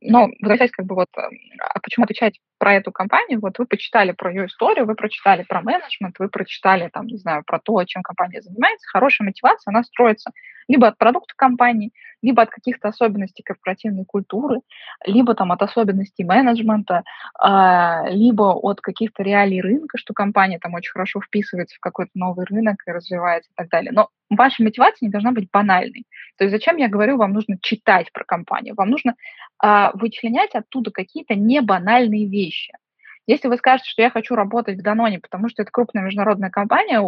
[0.01, 4.31] но, возвращаясь как бы вот, а почему отвечать про эту компанию, вот вы почитали про
[4.31, 8.43] ее историю, вы прочитали про менеджмент, вы прочитали, там, не знаю, про то, чем компания
[8.43, 10.31] занимается, хорошая мотивация, она строится
[10.69, 11.93] либо от продукта компании,
[12.27, 14.61] либо от каких-то особенностей корпоративной культуры,
[15.05, 17.05] либо там от особенностей менеджмента,
[17.41, 22.45] э, либо от каких-то реалий рынка, что компания там очень хорошо вписывается в какой-то новый
[22.47, 23.93] рынок и развивается и так далее.
[23.93, 26.05] Но ваша мотивация не должна быть банальной.
[26.37, 29.15] То есть зачем я говорю, вам нужно читать про компанию, вам нужно
[29.63, 32.73] э, вычленять оттуда какие-то небанальные вещи.
[33.27, 37.01] Если вы скажете, что я хочу работать в Даноне, потому что это крупная международная компания,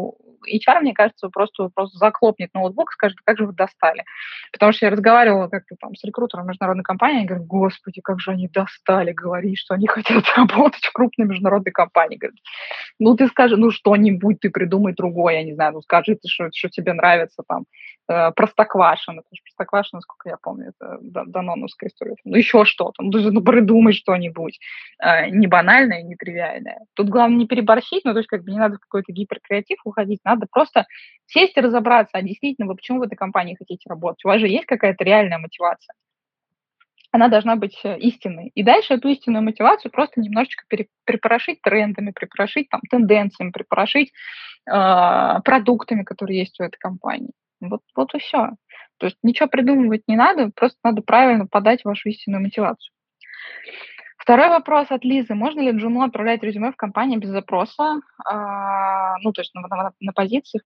[0.46, 4.04] HR, мне кажется, просто, просто заклопнет ноутбук и скажет, как же вы достали.
[4.52, 8.32] Потому что я разговаривала как-то там с рекрутером международной компании, и говорю, господи, как же
[8.32, 12.16] они достали говорить, что они хотят работать в крупной международной компании.
[12.16, 12.40] Говорит,
[12.98, 16.48] ну ты скажи, ну что-нибудь ты придумай другое, я не знаю, ну скажи ты, что,
[16.54, 17.64] что тебе нравится там,
[18.08, 23.10] э, простоквашино, потому что простоквашино, насколько я помню, это даноновская история, ну еще что-то, ну,
[23.30, 24.58] ну придумай что-нибудь
[25.02, 26.80] э, не банальное, нетривиальное.
[26.94, 30.20] Тут главное не переборщить, ну, то есть как бы не надо в какой-то гиперкреатив уходить,
[30.24, 30.86] надо просто
[31.26, 34.24] сесть и разобраться, а действительно вы почему в этой компании хотите работать.
[34.24, 35.94] У вас же есть какая-то реальная мотивация.
[37.10, 38.50] Она должна быть э, истинной.
[38.54, 40.64] И дальше эту истинную мотивацию просто немножечко
[41.04, 44.12] припорошить трендами, припорошить там, тенденциями, припорошить
[44.70, 47.30] э, продуктами, которые есть у этой компании.
[47.60, 48.50] Вот, вот и все.
[48.98, 52.92] То есть ничего придумывать не надо, просто надо правильно подать вашу истинную мотивацию.
[54.28, 55.34] Второй вопрос от Лизы.
[55.34, 58.02] Можно ли Джуну отправлять резюме в компании без запроса?
[58.26, 60.60] А, ну, то есть на, на, на позиции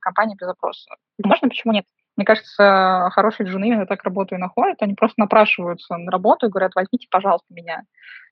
[0.00, 0.96] компании без запроса.
[1.24, 1.86] Можно, почему нет?
[2.14, 4.82] Мне кажется, хорошие джуны именно так работу и находят.
[4.82, 7.84] Они просто напрашиваются на работу и говорят, возьмите, пожалуйста, меня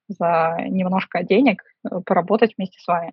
[0.09, 3.11] за немножко денег э, поработать вместе с вами.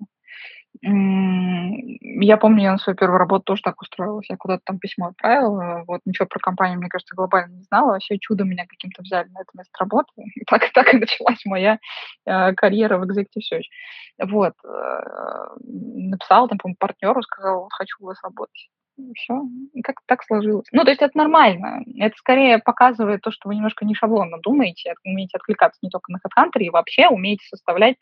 [0.84, 4.30] Я помню, я на свою первую работу тоже так устроилась.
[4.30, 5.84] Я куда-то там письмо отправила.
[5.86, 7.92] Вот ничего про компанию, мне кажется, глобально не знала.
[7.92, 10.12] Вообще чудо меня каким-то взяли на это место работы.
[10.36, 11.78] И так, так и началась моя
[12.26, 14.26] э, карьера в Executive Search.
[14.28, 14.54] Вот.
[14.64, 18.70] Э, написала там, по-моему, партнеру, сказала, хочу у вас работать.
[18.98, 19.42] И все.
[19.74, 20.68] И как так сложилось.
[20.72, 21.84] Ну, то есть это нормально.
[21.98, 26.18] Это скорее показывает то, что вы немножко не шаблонно думаете, умеете откликаться не только на
[26.18, 27.98] HeadHunter, и вообще умеете составлять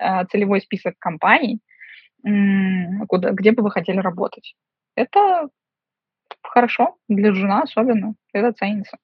[0.00, 1.60] э, целевой список компаний,
[3.06, 4.54] куда, где бы вы хотели работать.
[4.96, 5.48] Это
[6.42, 8.98] хорошо, для жена особенно, это ценится.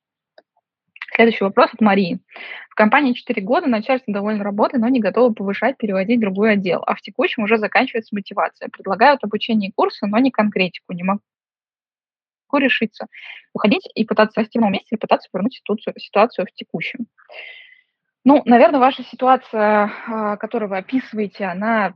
[1.15, 2.21] Следующий вопрос от Марии.
[2.71, 6.83] В компании 4 года, начальство довольно работы, но не готово повышать, переводить в другой отдел,
[6.87, 8.69] а в текущем уже заканчивается мотивация.
[8.69, 10.93] Предлагают обучение и курсы, но не конкретику.
[10.93, 11.21] Не могу
[12.53, 13.07] решиться.
[13.53, 17.07] Уходить и пытаться расти новом месте или пытаться вернуть ситуацию, ситуацию в текущем.
[18.25, 21.95] Ну, наверное, ваша ситуация, а, которую вы описываете, она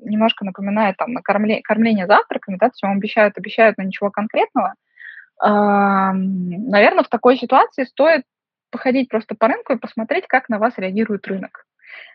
[0.00, 4.74] немножко напоминает там на кормле, кормление завтраками, да, вам обещают, обещают, но ничего конкретного.
[5.40, 8.22] Наверное, в такой ситуации стоит
[8.70, 11.66] походить просто по рынку и посмотреть, как на вас реагирует рынок.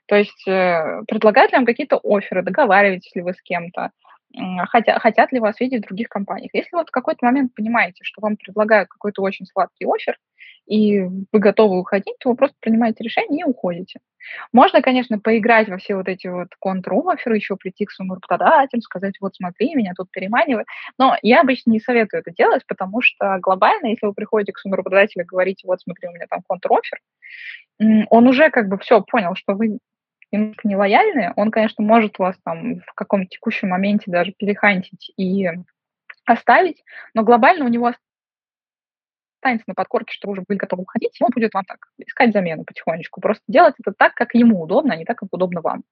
[0.08, 3.92] То есть э, предлагают ли вам какие-то оферы, договариваетесь ли вы с кем-то,
[4.70, 6.50] хотя, хотят ли вас видеть в других компаниях.
[6.54, 10.18] Если вот в какой-то момент понимаете, что вам предлагают какой-то очень сладкий офер,
[10.68, 14.00] и вы готовы уходить, то вы просто принимаете решение и уходите.
[14.52, 19.16] Можно, конечно, поиграть во все вот эти вот контр-оферы, еще прийти к своему работодателю, сказать,
[19.22, 20.68] вот смотри, меня тут переманивают.
[20.98, 24.76] Но я обычно не советую это делать, потому что глобально, если вы приходите к своему
[24.76, 27.00] работодателю и говорите, вот смотри, у меня там контр-офер,
[28.10, 29.80] он уже как бы все понял, что вы
[30.32, 35.50] немножко нелояльны, он, конечно, может вас там в каком-то текущем моменте даже перехантить и
[36.26, 37.94] оставить, но глобально у него
[39.38, 42.64] останется на подкорке, что вы уже были готовы уходить, он будет вам так искать замену
[42.66, 43.22] потихонечку.
[43.22, 45.84] Просто делать это так, как ему удобно, а не так, как удобно вам.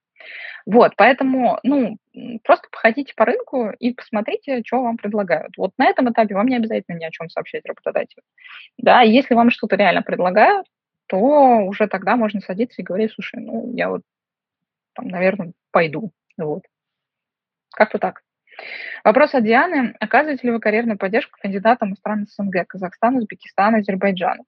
[0.66, 1.98] Вот, поэтому, ну,
[2.44, 5.56] просто походите по рынку и посмотрите, что вам предлагают.
[5.58, 8.24] Вот на этом этапе вам не обязательно ни о чем сообщать работодателю.
[8.78, 10.68] Да, если вам что-то реально предлагают,
[11.08, 14.02] то уже тогда можно садиться и говорить, слушай, ну, я вот
[14.94, 16.12] там, наверное, пойду.
[16.38, 16.64] Вот.
[17.72, 18.25] Как-то так.
[19.04, 19.96] Вопрос от Дианы.
[20.00, 24.44] Оказываете ли вы карьерную поддержку кандидатам из стран СНГ, Казахстана, Узбекистана, Азербайджана?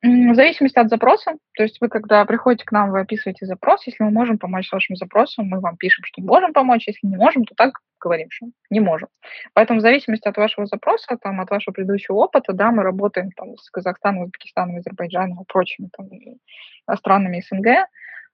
[0.00, 4.04] В зависимости от запроса, то есть вы, когда приходите к нам, вы описываете запрос, если
[4.04, 7.44] мы можем помочь с вашим запросом, мы вам пишем, что можем помочь, если не можем,
[7.44, 9.08] то так говорим, что не можем.
[9.54, 13.56] Поэтому в зависимости от вашего запроса, там, от вашего предыдущего опыта, да, мы работаем там,
[13.56, 16.06] с Казахстаном, Узбекистаном, Азербайджаном и прочими там,
[16.96, 17.88] странами СНГ,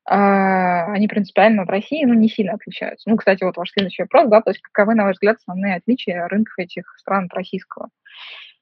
[0.06, 3.08] а, они принципиально от России, ну, не сильно отличаются.
[3.08, 6.28] Ну, кстати, вот ваш следующий вопрос, да, то есть каковы, на ваш взгляд, основные отличия
[6.28, 7.88] рынков этих стран от российского?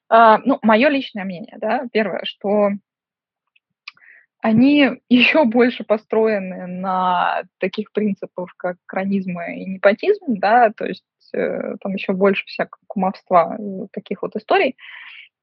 [0.08, 2.70] А, ну, мое личное мнение, да, первое, что
[4.40, 11.04] они еще больше построены на таких принципах, как кранизм и непотизм, да, то есть
[11.34, 13.56] э, там еще больше всякого кумовства,
[13.92, 14.76] таких вот историй.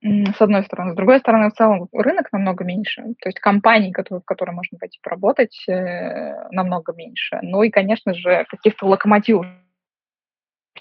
[0.01, 0.93] С одной стороны.
[0.93, 4.77] С другой стороны, в целом рынок намного меньше, то есть компаний, которые, в которые можно
[4.77, 7.39] пойти поработать, э, намного меньше.
[7.41, 9.47] Ну и, конечно же, каких-то локомотивов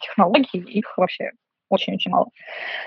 [0.00, 1.32] технологий, их вообще
[1.68, 2.28] очень-очень мало.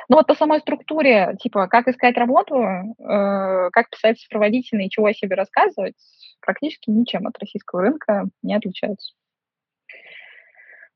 [0.09, 5.13] Но вот по самой структуре, типа, как искать работу, э, как писать сопроводительные, чего о
[5.13, 5.95] себе рассказывать,
[6.39, 9.13] практически ничем от российского рынка не отличаются.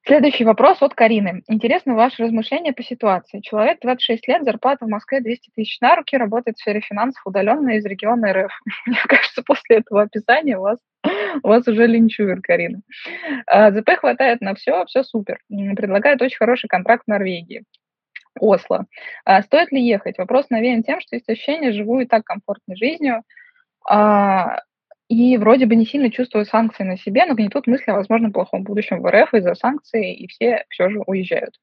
[0.08, 1.42] Следующий вопрос от Карины.
[1.48, 3.40] Интересно ваше размышление по ситуации.
[3.40, 7.72] Человек 26 лет, зарплата в Москве 200 тысяч на руки, работает в сфере финансов удаленно
[7.72, 8.52] из региона РФ.
[8.86, 10.78] Мне кажется, после этого описания вас,
[11.42, 12.82] вас уже линчуют, Карина.
[13.48, 15.40] А, ЗП хватает на все, все супер.
[15.50, 17.64] Предлагает очень хороший контракт в Норвегии.
[18.40, 18.86] Осло.
[19.24, 20.20] А стоит ли ехать?
[20.20, 23.24] Вопрос навеян тем, что есть ощущение, живу и так комфортной жизнью.
[23.90, 24.60] А,
[25.10, 28.64] и вроде бы не сильно чувствую санкции на себе, но гнетут мысли о возможном плохом
[28.64, 31.56] будущем в РФ из-за санкций, и все все же уезжают.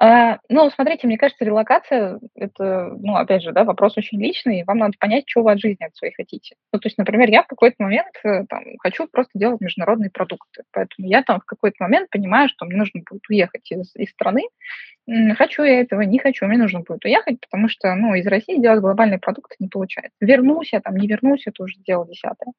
[0.00, 4.78] А, ну, смотрите, мне кажется, релокация– это, ну, опять же, да, вопрос очень личный, вам
[4.78, 6.54] надо понять, что вы от жизни от своей хотите.
[6.72, 10.62] Ну, то есть, например, я в какой-то момент э, там, хочу просто делать международные продукты,
[10.70, 14.42] поэтому я там в какой-то момент понимаю, что мне нужно будет уехать из, из страны,
[15.36, 18.80] хочу я этого, не хочу, мне нужно будет уехать, потому что, ну, из России делать
[18.80, 20.14] глобальные продукты не получается.
[20.20, 22.52] Вернусь я там, не вернусь, это уже дело десятое.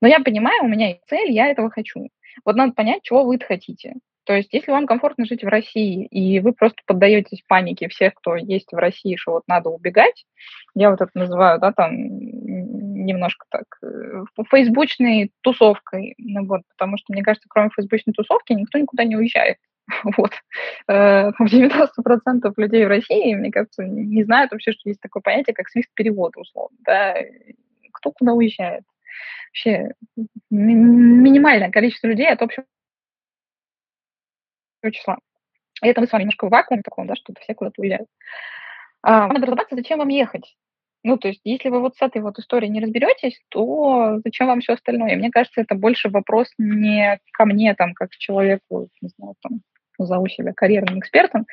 [0.00, 2.08] Но я понимаю, у меня есть цель, я этого хочу.
[2.46, 3.94] Вот надо понять, чего вы хотите.
[4.28, 8.36] То есть, если вам комфортно жить в России, и вы просто поддаетесь панике всех, кто
[8.36, 10.26] есть в России, что вот надо убегать,
[10.74, 17.10] я вот это называю, да, там, немножко так, э, фейсбучной тусовкой, ну вот, потому что,
[17.14, 19.56] мне кажется, кроме фейсбучной тусовки никто никуда не уезжает.
[20.18, 20.32] Вот.
[20.90, 25.70] 90% э, людей в России, мне кажется, не знают вообще, что есть такое понятие, как
[25.70, 26.76] свист перевода, условно.
[26.80, 27.16] Да?
[27.94, 28.82] Кто куда уезжает?
[29.48, 29.94] Вообще
[30.50, 32.66] минимальное количество людей от общего
[34.92, 35.18] числа.
[35.82, 38.08] И это мы с вами немножко в вакууме таком, да, что все куда-то уезжают.
[39.02, 40.56] А, надо разобраться, зачем вам ехать.
[41.04, 44.60] Ну, то есть, если вы вот с этой вот историей не разберетесь, то зачем вам
[44.60, 45.16] все остальное?
[45.16, 49.60] Мне кажется, это больше вопрос не ко мне, там, как человеку, не знаю, там,
[49.98, 51.46] назову себя карьерным экспертом,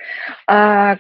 [0.47, 0.97] а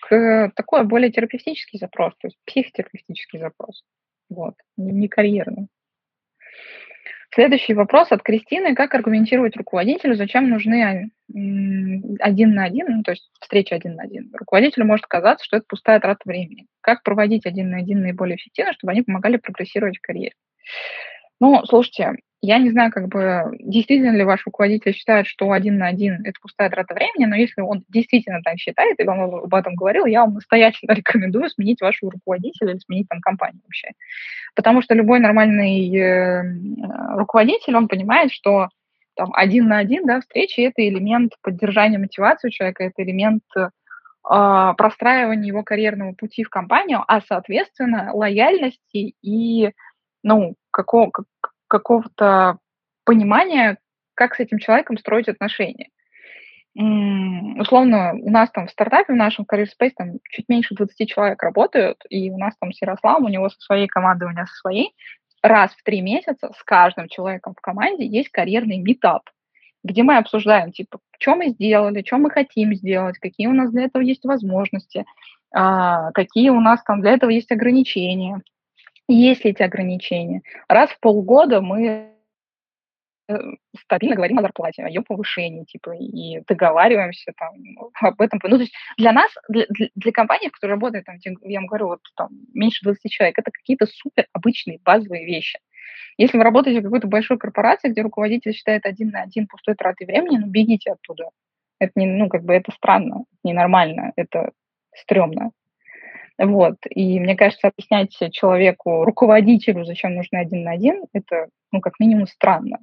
[0.00, 3.84] к такой более терапевтический запрос, то есть психотерапевтический запрос.
[4.28, 5.68] Вот, не карьерный.
[7.34, 8.76] Следующий вопрос от Кристины.
[8.76, 11.10] Как аргументировать руководителю, зачем нужны
[12.20, 14.30] один на один, ну, то есть встреча один на один?
[14.32, 16.66] Руководителю может казаться, что это пустая трата времени.
[16.80, 20.34] Как проводить один на один наиболее эффективно, чтобы они помогали прогрессировать в карьере?
[21.40, 22.12] Ну, слушайте,
[22.46, 26.38] я не знаю, как бы, действительно ли ваш руководитель считает, что один на один– это
[26.40, 30.20] пустая трата времени, но если он действительно так считает, и вам об этом говорил, я
[30.20, 33.92] вам настоятельно рекомендую сменить вашего руководителя или сменить там компанию вообще.
[34.54, 36.42] Потому что любой нормальный э,
[37.16, 38.68] руководитель, он понимает, что
[39.16, 43.68] там один на один, да, встречи– это элемент поддержания мотивации у человека, это элемент э,
[44.76, 49.70] простраивания его карьерного пути в компанию, а, соответственно, лояльности и,
[50.22, 51.10] ну, какого,
[51.78, 52.58] какого-то
[53.04, 53.78] понимания,
[54.14, 55.88] как с этим человеком строить отношения.
[56.76, 61.42] Условно, у нас там в стартапе, в нашем Career Space, там чуть меньше 20 человек
[61.42, 64.54] работают, и у нас там с Ярославом, у него со своей командой, у меня со
[64.54, 64.92] своей,
[65.42, 69.22] раз в три месяца с каждым человеком в команде есть карьерный метап,
[69.84, 73.84] где мы обсуждаем, типа, что мы сделали, что мы хотим сделать, какие у нас для
[73.84, 75.04] этого есть возможности,
[75.52, 78.42] а, какие у нас там для этого есть ограничения.
[79.08, 80.42] Есть ли эти ограничения?
[80.68, 82.10] Раз в полгода мы
[83.28, 83.34] э,
[83.78, 87.54] стабильно говорим о зарплате, о ее повышении, типа, и договариваемся там
[88.00, 88.40] об этом.
[88.42, 91.88] Ну, то есть для нас, для, для, для компании, которые работают, там, я вам говорю,
[91.88, 95.58] вот там меньше 20 человек, это какие-то супер обычные базовые вещи.
[96.16, 100.06] Если вы работаете в какой-то большой корпорации, где руководитель считает один на один пустой тратой
[100.06, 101.28] времени, ну, бегите оттуда.
[101.78, 104.52] Это не, ну, как бы это странно, ненормально, это
[104.94, 105.50] стрёмно.
[106.38, 106.76] Вот.
[106.90, 112.26] И мне кажется, объяснять человеку, руководителю, зачем нужно один на один, это, ну, как минимум,
[112.26, 112.78] странно.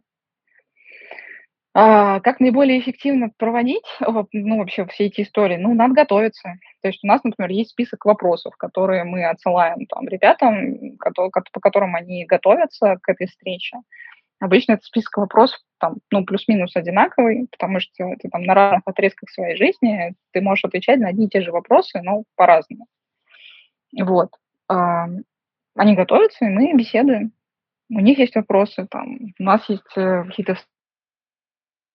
[1.73, 3.85] А, как наиболее эффективно проводить,
[4.33, 5.57] ну, вообще все эти истории?
[5.57, 6.55] Ну, надо готовиться.
[6.81, 11.95] То есть у нас, например, есть список вопросов, которые мы отсылаем там ребятам, по которым
[11.95, 13.77] они готовятся к этой встрече.
[14.39, 19.29] Обычно этот список вопросов там, ну, плюс-минус одинаковый, потому что ты там на разных отрезках
[19.29, 22.87] своей жизни ты можешь отвечать на одни и те же вопросы, но по-разному.
[23.97, 24.29] Вот.
[24.67, 27.33] Они готовятся, и мы беседуем.
[27.89, 30.57] У них есть вопросы, там, у нас есть э, какие-то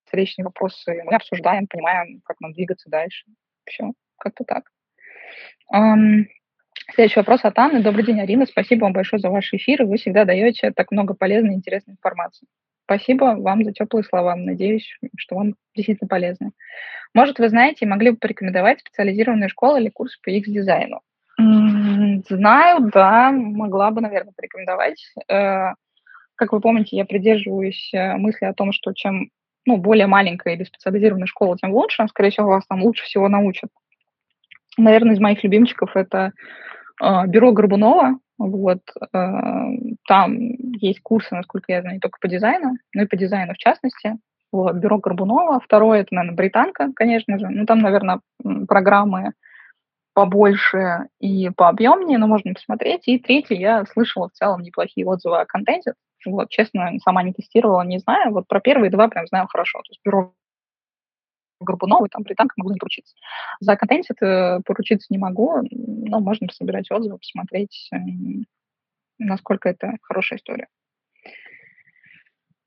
[0.05, 3.25] встречные вопросы, мы обсуждаем, понимаем, как нам двигаться дальше.
[3.65, 4.71] Все, как-то так.
[6.95, 7.83] Следующий вопрос от Анны.
[7.83, 8.47] Добрый день, Арина.
[8.47, 9.85] Спасибо вам большое за ваш эфир.
[9.85, 12.47] Вы всегда даете так много полезной и интересной информации.
[12.85, 14.37] Спасибо вам за теплые слова.
[14.37, 16.53] Надеюсь, что вам действительно полезно.
[17.15, 21.01] Может, вы знаете и могли бы порекомендовать специализированную школу или курс по X-дизайну?
[22.29, 25.05] Знаю, да, могла бы, наверное, порекомендовать.
[25.29, 25.73] Э,
[26.35, 29.31] как вы помните, я придерживаюсь э, мысли о том, что чем
[29.65, 32.07] ну, более маленькая или специализированная школа, тем лучше.
[32.09, 33.71] Скорее всего, вас там лучше всего научат.
[34.79, 36.33] Наверное, из моих любимчиков это
[37.03, 38.19] э, бюро Горбунова.
[38.39, 40.37] Вот, там
[40.79, 44.19] есть курсы, насколько я знаю, не только по дизайну, но и по дизайну в частности.
[44.53, 45.59] Вот, бюро Горбунова.
[45.59, 47.49] Второе, это, наверное, британка, конечно же.
[47.49, 48.21] Ну, там, наверное,
[48.69, 49.33] программы
[50.17, 53.07] побольше и пообъемнее, но можно посмотреть.
[53.07, 55.93] И третье, я слышала в целом неплохие отзывы о контенте.
[56.25, 58.33] Вот, честно, сама не тестировала, не знаю.
[58.33, 59.81] Вот про первые два прям знаю хорошо.
[59.81, 60.33] То есть бюро
[61.61, 63.15] Горбунова, там британка могу не поручиться.
[63.61, 67.91] За контент это поручиться не могу, но можно собирать отзывы, посмотреть,
[69.19, 70.69] насколько это хорошая история.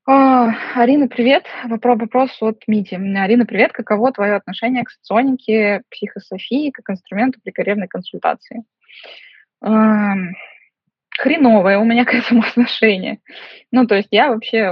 [0.06, 1.44] А, Арина, привет.
[1.64, 2.94] Вопрос от Мити.
[2.94, 3.72] Арина, привет.
[3.72, 8.64] Каково твое отношение к соционике, психософии как инструменту при карьерной консультации?
[11.20, 13.20] хреновое у меня к этому отношение.
[13.70, 14.70] Ну, то есть я вообще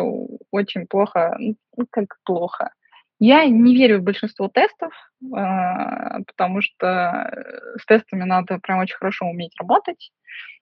[0.50, 1.56] очень плохо, ну,
[1.90, 2.72] как плохо.
[3.20, 4.92] Я не верю в большинство тестов,
[5.34, 7.30] а, потому что
[7.78, 10.10] с тестами надо прям очень хорошо уметь работать.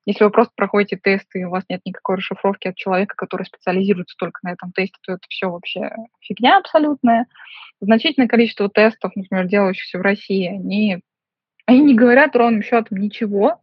[0.07, 4.16] Если вы просто проходите тесты, и у вас нет никакой расшифровки от человека, который специализируется
[4.16, 5.90] только на этом тесте, то это все вообще
[6.20, 7.26] фигня абсолютная.
[7.80, 11.00] Значительное количество тестов, например, делающихся в России, они,
[11.66, 13.61] они не говорят ровным счетом ничего,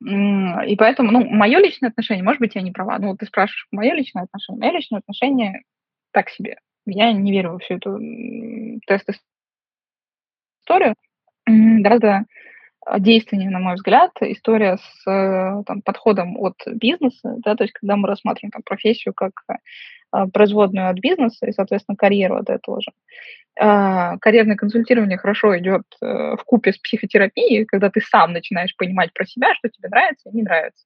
[0.00, 3.66] и поэтому, ну, мое личное отношение, может быть, я не права, ну, вот ты спрашиваешь,
[3.70, 5.62] мое личное отношение, мое личное отношение
[6.10, 6.58] так себе.
[6.84, 7.98] Я не верю во всю эту
[8.86, 10.94] тест-историю.
[11.46, 12.26] Гораздо
[12.98, 17.96] действеннее, на мой взгляд, история с э, там, подходом от бизнеса, да, то есть когда
[17.96, 22.92] мы рассматриваем там, профессию как э, производную от бизнеса и, соответственно, карьеру от этого же.
[23.60, 29.26] Э, карьерное консультирование хорошо идет в купе с психотерапией, когда ты сам начинаешь понимать про
[29.26, 30.84] себя, что тебе нравится и не нравится.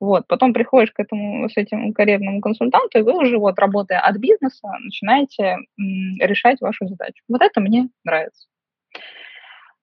[0.00, 4.16] Вот, потом приходишь к этому, с этим карьерному консультанту, и вы уже, вот, работая от
[4.18, 7.22] бизнеса, начинаете м, решать вашу задачу.
[7.28, 8.46] Вот это мне нравится.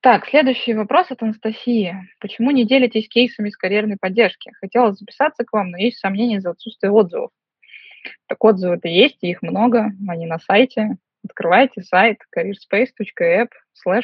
[0.03, 1.95] Так, следующий вопрос от Анастасии.
[2.19, 4.51] Почему не делитесь кейсами с карьерной поддержки?
[4.59, 7.31] Хотела записаться к вам, но есть сомнения из-за отсутствия отзывов.
[8.27, 10.97] Так отзывы-то есть, их много, они на сайте.
[11.23, 13.47] Открывайте сайт careerspace.app
[13.87, 14.03] slash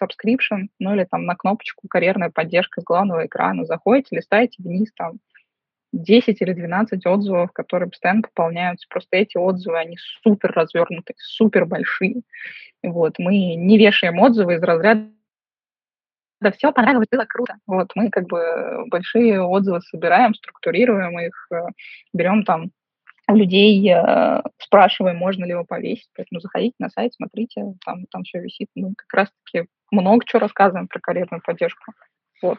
[0.00, 3.64] subscription, ну или там на кнопочку «Карьерная поддержка» с главного экрана.
[3.64, 5.18] Заходите, листаете вниз, там
[5.92, 8.86] 10 или 12 отзывов, которые постоянно пополняются.
[8.88, 12.22] Просто эти отзывы, они супер развернутые, супер большие.
[12.84, 15.10] Вот, мы не вешаем отзывы из разряда
[16.40, 17.56] да, все понравилось, было круто.
[17.66, 21.66] Вот, мы как бы большие отзывы собираем, структурируем их, э,
[22.12, 22.70] берем там
[23.28, 26.08] людей, э, спрашиваем, можно ли его повесить.
[26.16, 28.68] Поэтому заходите на сайт, смотрите, там, там все висит.
[28.74, 31.92] Мы как раз-таки много чего рассказываем про карьерную поддержку.
[32.42, 32.58] Вот.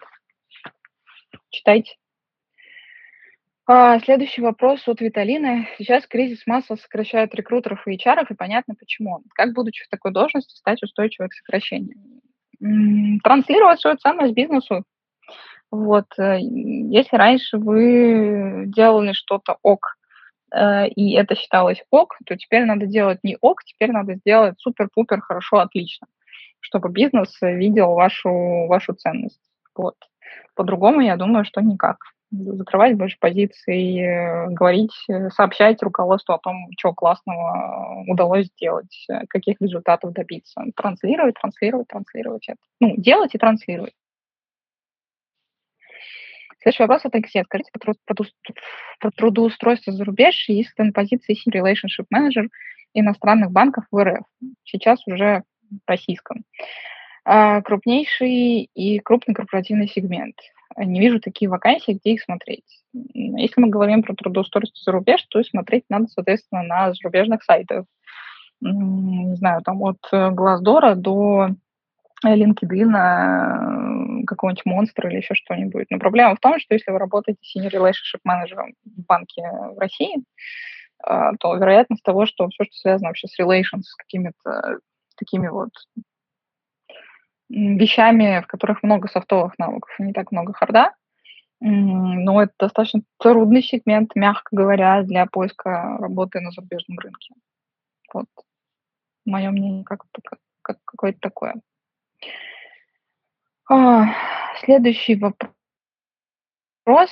[1.49, 1.95] Читайте.
[3.67, 5.67] А, следующий вопрос от Виталины.
[5.77, 9.23] Сейчас кризис массово сокращает рекрутеров и HR, и понятно почему.
[9.33, 11.97] Как, будучи в такой должности, стать устойчивой к сокращению?
[13.23, 14.83] Транслировать свою ценность бизнесу.
[15.71, 16.05] Вот.
[16.17, 19.97] Э, если раньше вы делали что-то ок,
[20.53, 25.21] э, и это считалось ок, то теперь надо делать не ок, теперь надо сделать супер-пупер
[25.21, 26.07] хорошо, отлично,
[26.59, 29.41] чтобы бизнес видел вашу, вашу ценность.
[29.75, 29.95] Вот.
[30.55, 31.97] По-другому, я думаю, что никак
[32.31, 39.25] закрывать больше позиций, э, говорить, э, сообщать руководству о том, что классного удалось сделать, э,
[39.27, 40.63] каких результатов добиться.
[40.75, 42.59] Транслировать, транслировать, транслировать это.
[42.79, 43.93] Ну, делать и транслировать.
[46.61, 47.43] Следующий вопрос от Алексея.
[47.43, 47.93] Скажите про,
[48.99, 52.47] про трудоустройство за рубеж, ли на позиции Relationship Manager
[52.93, 54.23] иностранных банков в РФ,
[54.63, 55.43] сейчас уже
[55.87, 56.43] российском.
[57.23, 60.35] А, крупнейший и крупный корпоративный сегмент
[60.77, 62.81] не вижу такие вакансии, где их смотреть.
[62.93, 67.85] Если мы говорим про трудоустройство за рубеж, то смотреть надо, соответственно, на зарубежных сайтах.
[68.61, 71.49] Не знаю, там от Glassdoor до
[72.25, 75.87] LinkedIn, э, какого-нибудь монстра или еще что-нибудь.
[75.89, 80.17] Но проблема в том, что если вы работаете senior relationship менеджером в банке в России,
[81.07, 84.79] э, то вероятность того, что все, что связано вообще с relations, с какими-то
[85.17, 85.71] такими вот
[87.51, 90.93] вещами, в которых много софтовых навыков не так много харда.
[91.59, 97.35] Но это достаточно трудный сегмент, мягко говоря, для поиска работы на зарубежном рынке.
[98.13, 98.25] Вот
[99.25, 100.05] мое мнение как,
[100.63, 101.55] как какое-то такое.
[103.69, 104.05] А,
[104.63, 105.51] следующий вопрос
[106.83, 107.11] Вопрос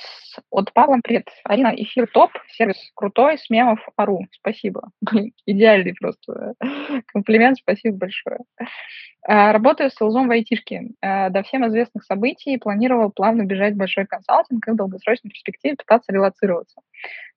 [0.50, 0.98] от Павла.
[1.02, 1.28] Привет.
[1.44, 4.26] Арина, эфир топ, сервис крутой, с мемов ару.
[4.32, 4.90] Спасибо.
[5.46, 6.54] Идеальный просто
[7.06, 8.40] комплимент, спасибо большое.
[9.28, 10.88] Э, работаю с селзом в айтишке.
[11.00, 15.76] Э, до всем известных событий планировал плавно бежать в большой консалтинг и в долгосрочной перспективе
[15.76, 16.80] пытаться релацироваться.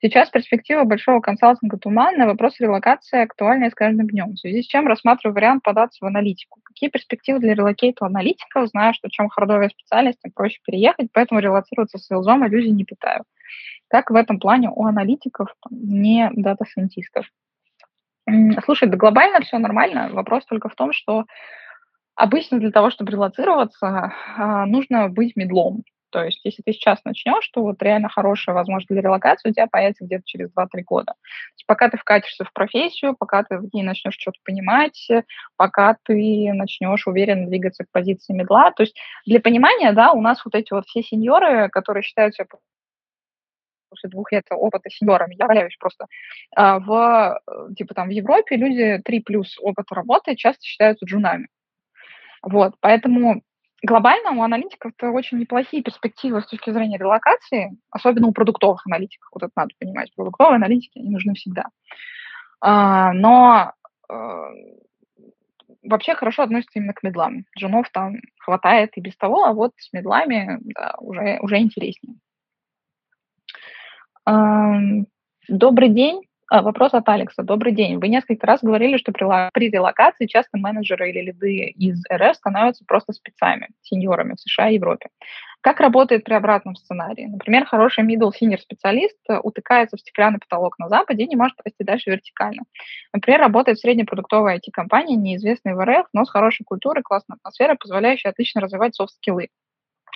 [0.02, 4.88] Сейчас перспектива большого консалтинга туманная, вопрос релокации актуальный с каждым днем, в связи с чем
[4.88, 6.60] рассматриваю вариант податься в аналитику.
[6.64, 8.68] Какие перспективы для relocate а аналитиков?
[8.68, 12.72] Знаю, что чем hard овая специальность, тем проще переехать, поэтому релоцироваться с sales ом иллюзий
[12.72, 13.24] не питаю.
[13.90, 17.26] Как в этом плане у аналитиков, не data scientist ов?
[18.66, 20.10] Слушай, да глобально все нормально.
[20.12, 21.26] Вопрос только в том, что
[22.16, 25.84] обычно для того, чтобы релоцироваться, а, нужно быть middle ом.
[26.14, 29.66] То есть, если ты сейчас начнешь, то вот реально хорошая возможность для релокации у тебя
[29.66, 31.14] появится где-то через 2-3 года.
[31.14, 35.10] То есть, пока ты вкатишься в профессию, пока ты в ней начнешь что-то понимать,
[35.58, 38.70] пока ты начнешь уверенно двигаться к позиции медла.
[38.74, 38.96] То есть,
[39.26, 42.46] для понимания, да, у нас вот эти вот все сеньоры, которые считают себя
[43.90, 46.06] после двух лет опыта сеньорами, я валяюсь просто,
[46.56, 51.48] а, в, э, типа там в Европе люди 3 плюс опыта работы часто считаются джунами.
[52.44, 53.42] Вот, поэтому
[53.84, 59.30] глобально у аналитиков это очень неплохие перспективы с точки зрения релокации, особенно у продуктовых аналитиков.
[59.34, 60.14] Вот это надо понимать.
[60.16, 61.66] Продуктовые аналитики, они нужны всегда.
[62.62, 63.74] А, но
[64.10, 64.50] а,
[65.84, 67.46] вообще хорошо относятся именно к медлам.
[67.58, 72.16] Джунов там хватает и без того, а вот с медлами да, уже, уже интереснее.
[75.50, 76.22] Добрый день.
[76.54, 77.42] А, вопрос от Алекса.
[77.42, 77.98] Добрый день.
[77.98, 83.12] Вы несколько раз говорили, что при, релокации часто менеджеры или лиды из РФ становятся просто
[83.12, 85.10] спецами, сеньорами в США и Европе.
[85.62, 87.26] Как работает при обратном сценарии?
[87.26, 91.58] Например, хороший middle senior специалист э, утыкается в стеклянный потолок на Западе и не может
[91.66, 92.62] расти дальше вертикально.
[93.14, 98.30] Например, работает в среднепродуктовой IT-компании, неизвестной в РФ, но с хорошей культурой, классной атмосферой, позволяющей
[98.30, 99.48] отлично развивать софт-скиллы.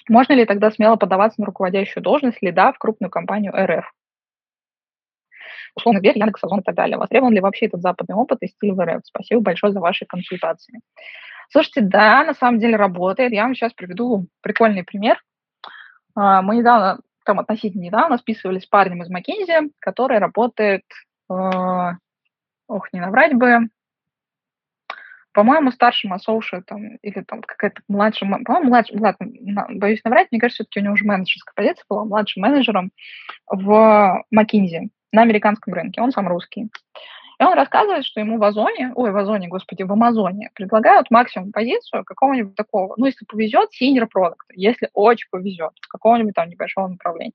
[0.07, 3.91] Можно ли тогда смело подаваться на руководящую должность лида в крупную компанию РФ?
[5.78, 6.97] Условно Сбер, Яндекс, Озон и так далее.
[6.97, 9.01] Востребован ли вообще этот западный опыт и стиль в РФ?
[9.05, 10.80] Спасибо большое за ваши консультации.
[11.49, 13.32] Слушайте, да, на самом деле работает.
[13.32, 15.21] Я вам сейчас приведу прикольный пример.
[16.15, 20.84] А, мы недавно, там относительно недавно, списывались с парнем из Маккензи, который работает,
[21.30, 21.91] э,
[22.67, 23.69] ох, не наврать бы,
[25.32, 29.28] по-моему, старшим ассоушетом или там какая-то младшим, по-моему, младшим, ладно,
[29.75, 32.91] боюсь наврать, мне кажется, все-таки у него уже менеджерская позиция была, младшим менеджером
[33.45, 36.69] в McKinsey на американском рынке, он сам русский.
[37.39, 41.51] И он рассказывает, что ему в Озоне, ой, в Озоне, господи, в Амазоне предлагают максимум
[41.51, 47.33] позицию какого-нибудь такого, ну, если повезет, senior продукта, если очень повезет, какого-нибудь там небольшого направления.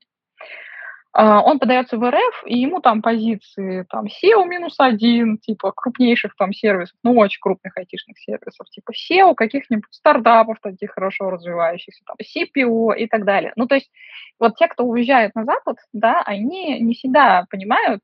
[1.15, 6.35] Uh, он подается в РФ, и ему там позиции там SEO минус один, типа крупнейших
[6.35, 12.15] там сервисов, ну, очень крупных айтишных сервисов, типа SEO, каких-нибудь стартапов таких хорошо развивающихся, там,
[12.19, 13.53] CPO и так далее.
[13.55, 13.91] Ну, то есть
[14.39, 18.01] вот те, кто уезжает на Запад, да, они не всегда понимают,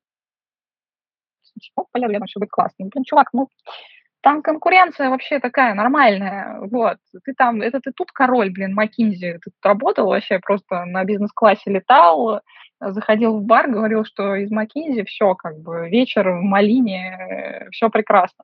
[1.63, 2.85] что поля рядом все будет классно.
[2.85, 3.49] Блин, чувак, ну,
[4.21, 6.97] там конкуренция вообще такая нормальная, вот.
[7.23, 11.71] Ты там, это ты тут король, блин, McKinsey, ты тут работал вообще просто на бизнес-классе
[11.71, 12.41] летал,
[12.79, 18.43] заходил в бар, говорил, что из McKinsey все, как бы, вечер в малине, все прекрасно.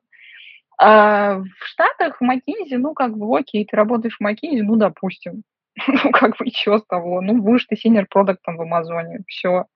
[0.78, 5.42] А в Штатах в McKinsey, ну, как бы, окей, ты работаешь в McKinsey, ну, допустим.
[5.86, 7.20] Ну, как бы, что с того?
[7.20, 9.66] Ну, будешь ты senior product ом в Амазоне, все.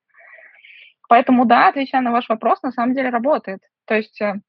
[1.10, 3.60] Поэтому, да, отвечая на ваш вопрос, на самом деле работает.
[3.86, 4.40] То есть э,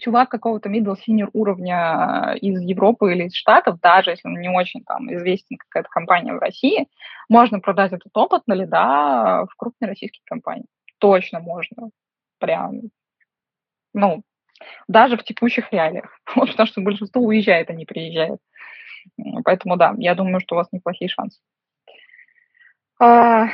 [0.00, 4.84] чувак какого-то middle senior уровня из Европы или из Штатов, даже если он не очень
[4.84, 6.88] там известен какая-то компания в России,
[7.28, 10.66] можно продать этот опыт на лида в крупной российской компании.
[10.98, 11.90] Точно можно.
[12.38, 12.80] Прям,
[13.94, 14.22] ну,
[14.88, 16.18] даже в текущих реалиях.
[16.34, 18.38] Потому что большинство уезжает, а не приезжает.
[19.44, 21.40] Поэтому да, я думаю, что у вас неплохие шансы.
[23.00, 23.48] А,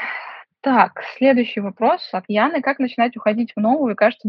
[0.60, 2.60] так, следующий вопрос от Яны.
[2.60, 4.28] Как начинать уходить в новую, кажется,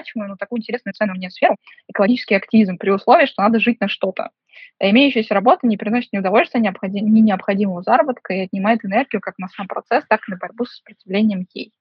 [0.00, 1.56] малооплачиваемую, но такую интересную цену мне сферу,
[1.88, 4.30] экологический активизм, при условии, что надо жить на что-то.
[4.78, 9.68] Имеющаяся работа не приносит ни удовольствия, ни необходимого заработка и отнимает энергию как на сам
[9.68, 11.72] процесс, так и на борьбу с сопротивлением ей.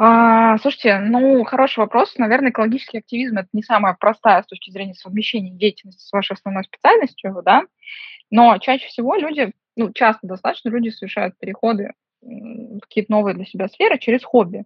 [0.00, 2.16] А, слушайте, ну, хороший вопрос.
[2.18, 6.64] Наверное, экологический активизм– это не самая простая с точки зрения совмещения деятельности с вашей основной
[6.64, 7.62] специальностью, да,
[8.30, 13.68] но чаще всего люди, ну, часто достаточно люди совершают переходы в какие-то новые для себя
[13.68, 14.64] сферы через хобби.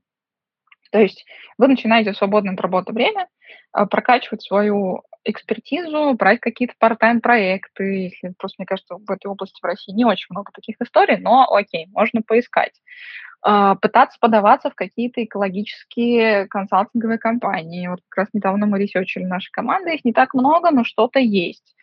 [0.93, 1.25] То есть
[1.59, 3.27] вы начинаете в свободное от работы время
[3.73, 8.05] а, прокачивать свою экспертизу, брать какие-то part-time проекты.
[8.05, 11.47] Если, просто мне кажется, в этой области в России не очень много таких историй, но
[11.51, 12.73] окей, можно поискать.
[13.41, 17.89] А, пытаться подаваться в какие-то экологические консалтинговые компании.
[17.89, 21.75] Вот как раз недавно мы ресерчили наши команды, их не так много, но что-то есть.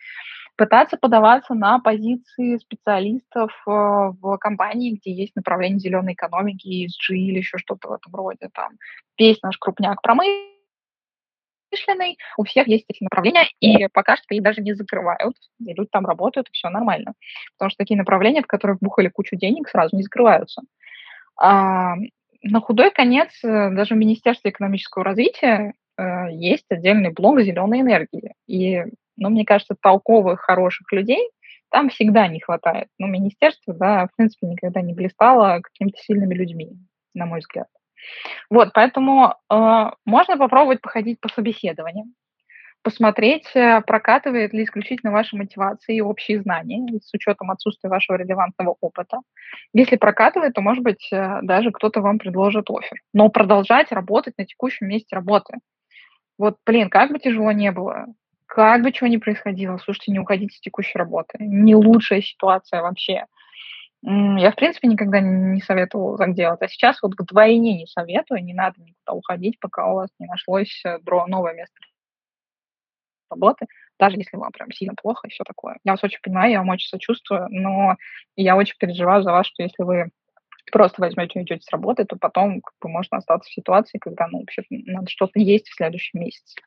[0.60, 7.38] Пытаться подаваться на позиции специалистов э, в компании, где есть направление зеленой экономики, ESG или
[7.38, 8.50] еще что-то в этом роде.
[8.52, 8.72] Там
[9.16, 10.50] весь наш крупняк промышленный,
[12.36, 16.04] у всех есть эти направления, и пока что их даже не закрывают, и люди там
[16.04, 17.14] работают, и все нормально.
[17.56, 20.60] Потому что такие направления, в которые вбухали кучу денег, сразу не закрываются.
[21.38, 21.94] А,
[22.42, 26.02] на худой конец э, даже в Министерстве экономического развития э,
[26.32, 28.34] есть отдельный блок зеленой энергии.
[28.46, 28.84] И,
[29.20, 31.30] ну, мне кажется, толковых, хороших людей
[31.70, 32.88] там всегда не хватает.
[32.98, 36.72] Ну, министерство, да, в принципе, никогда не блистало какими-то сильными людьми,
[37.14, 37.68] на мой взгляд.
[38.48, 42.14] Вот, поэтому э, можно попробовать походить по собеседованиям,
[42.82, 48.76] посмотреть, э, прокатывает ли исключительно ваша мотивация и общие знания с учетом отсутствия вашего релевантного
[48.80, 49.18] опыта.
[49.74, 52.98] Если прокатывает, то, может быть, э, даже кто-то вам предложит офер.
[53.12, 55.58] Но продолжать работать на текущем месте работы.
[56.38, 58.06] Вот, блин, как бы тяжело не было,
[58.50, 61.38] как бы чего ни происходило, слушайте, не уходите с текущей работы.
[61.38, 63.26] Не лучшая ситуация вообще.
[64.02, 66.60] Я, в принципе, никогда не советовала так делать.
[66.60, 70.82] А сейчас вот вдвойне не советую, не надо никуда уходить, пока у вас не нашлось
[70.84, 70.98] э,
[71.28, 71.76] новое место
[73.30, 73.66] работы,
[74.00, 75.76] даже если вам прям сильно плохо и все такое.
[75.84, 77.98] Я вас очень понимаю, я вам очень сочувствую, но
[78.34, 80.10] я очень переживаю за вас, что если вы
[80.72, 84.26] просто возьмете и уйдете с работы, то потом как бы, можно остаться в ситуации, когда
[84.26, 86.60] ну, вообще надо что-то есть в следующем месяце.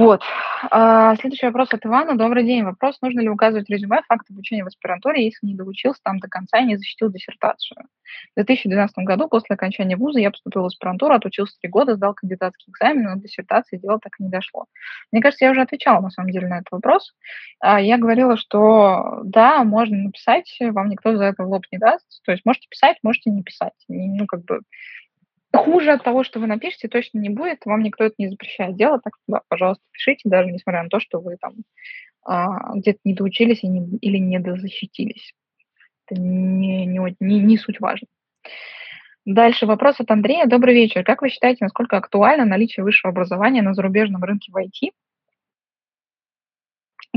[0.00, 0.22] Вот.
[0.70, 2.16] А, следующий вопрос от Ивана.
[2.16, 2.64] Добрый день.
[2.64, 6.26] Вопрос, нужно ли указывать в резюме факт обучения в аспирантуре, если не доучился там до
[6.26, 7.76] конца и не защитил диссертацию?
[8.32, 12.70] В 2012 году, после окончания вуза, я поступил в аспирантуру, отучился три года, сдал кандидатский
[12.70, 14.64] экзамен, но диссертации дело так и не дошло.
[15.12, 17.12] Мне кажется, я уже отвечала, на самом деле, на этот вопрос.
[17.60, 22.22] А, я говорила, что да, можно написать, вам никто за это в лоб не даст.
[22.24, 23.74] То есть можете писать, можете не писать.
[23.88, 24.60] Ну, как бы
[25.52, 27.64] хуже от того, что вы напишете, точно не будет.
[27.64, 31.00] Вам никто это не запрещает делать, так что, да, пожалуйста, пишите, даже несмотря на то,
[31.00, 31.54] что вы там
[32.24, 35.32] а, где-то не доучились и не, или не дозащитились.
[36.06, 38.06] Это не, не, не, не суть важно.
[39.26, 40.46] Дальше вопрос от Андрея.
[40.46, 41.04] Добрый вечер.
[41.04, 44.92] Как вы считаете, насколько актуально наличие высшего образования на зарубежном рынке в IT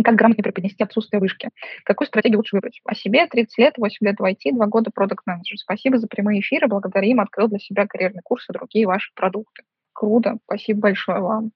[0.01, 1.49] как грамотнее преподнести отсутствие вышки.
[1.83, 2.79] Какую стратегию лучше выбрать?
[2.85, 6.41] О себе 30 лет, 8 лет в IT, 2 года продукт менеджер Спасибо за прямые
[6.41, 6.67] эфиры.
[6.67, 7.19] Благодарим.
[7.19, 9.63] Открыл для себя карьерный курс и другие ваши продукты.
[9.93, 10.37] Круто.
[10.45, 11.51] Спасибо большое вам.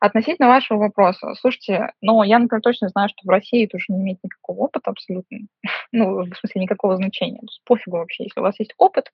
[0.00, 4.00] Относительно вашего вопроса, слушайте, ну, я, например, точно знаю, что в России это уже не
[4.02, 5.38] имеет никакого опыта абсолютно,
[5.92, 7.40] ну, в смысле, никакого значения.
[7.40, 9.10] То есть пофигу вообще, если у вас есть опыт,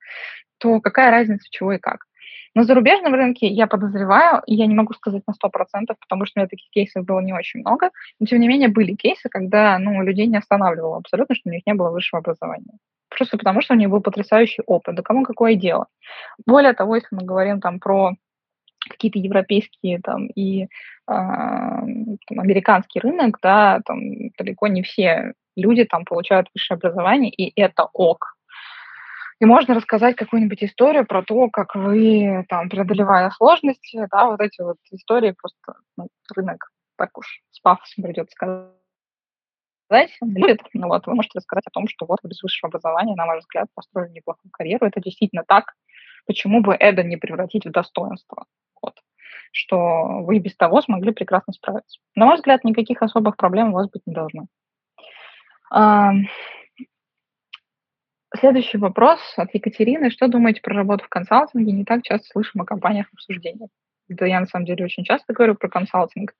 [0.59, 2.07] то какая разница, чего и как.
[2.55, 6.49] На зарубежном рынке я подозреваю, я не могу сказать на 100%, потому что у меня
[6.49, 7.91] таких кейсов было не очень много,
[8.21, 11.63] но тем не менее были кейсы, когда ну, людей не останавливало абсолютно, что у них
[11.67, 12.79] не было высшего образования.
[13.09, 14.95] Просто потому, что у них был потрясающий опыт.
[14.95, 15.87] Да кому какое дело?
[16.47, 18.13] Более того, если мы говорим там про
[18.89, 20.67] какие-то европейские там и э,
[21.07, 24.01] там, американский рынок, да, там
[24.39, 28.37] далеко не все люди там получают высшее образование, и это ок.
[29.41, 34.63] И можно рассказать какую-нибудь историю про то, как вы, там, преодолевая сложности, да, вот эти
[34.63, 40.61] вот истории просто ну, рынок так уж с пафосом придется сказать, любит.
[40.73, 43.67] Ну, вот, вы можете рассказать о том, что вот без высшего образования, на ваш взгляд,
[43.75, 44.87] построили неплохую карьеру.
[44.87, 45.75] Это действительно так.
[46.27, 48.47] Почему бы это не превратить в достоинство?
[48.81, 48.95] Вот
[49.55, 52.01] что вы без того смогли прекрасно справиться.
[52.17, 54.47] На мой взгляд, никаких особых проблем у вас быть не должно.
[58.39, 60.11] Следующий вопрос от Екатерины.
[60.11, 61.73] Что думаете про работу в консалтинге?
[61.73, 63.71] Не так часто слышим о компаниях в обсуждениях.
[64.09, 66.35] Да я на самом деле очень часто говорю про консалтинг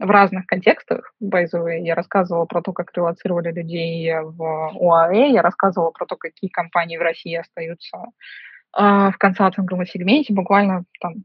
[0.00, 1.14] в разных контекстах.
[1.20, 6.50] Байзовые я рассказывала про то, как релацировали людей в ОАЭ, я рассказывала про то, какие
[6.50, 7.96] компании в России остаются
[8.76, 10.34] э, в консалтинговом сегменте.
[10.34, 11.24] Буквально там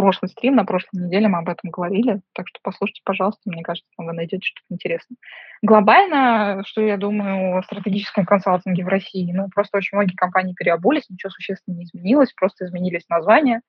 [0.00, 3.88] прошлый стрим, на прошлой неделе мы об этом говорили, так что послушайте, пожалуйста, мне кажется,
[3.98, 5.16] вы найдете что-то интересное.
[5.62, 11.10] Глобально, что я думаю о стратегическом консалтинге в России, ну, просто очень многие компании переобулись,
[11.10, 13.60] ничего существенно не изменилось, просто изменились названия.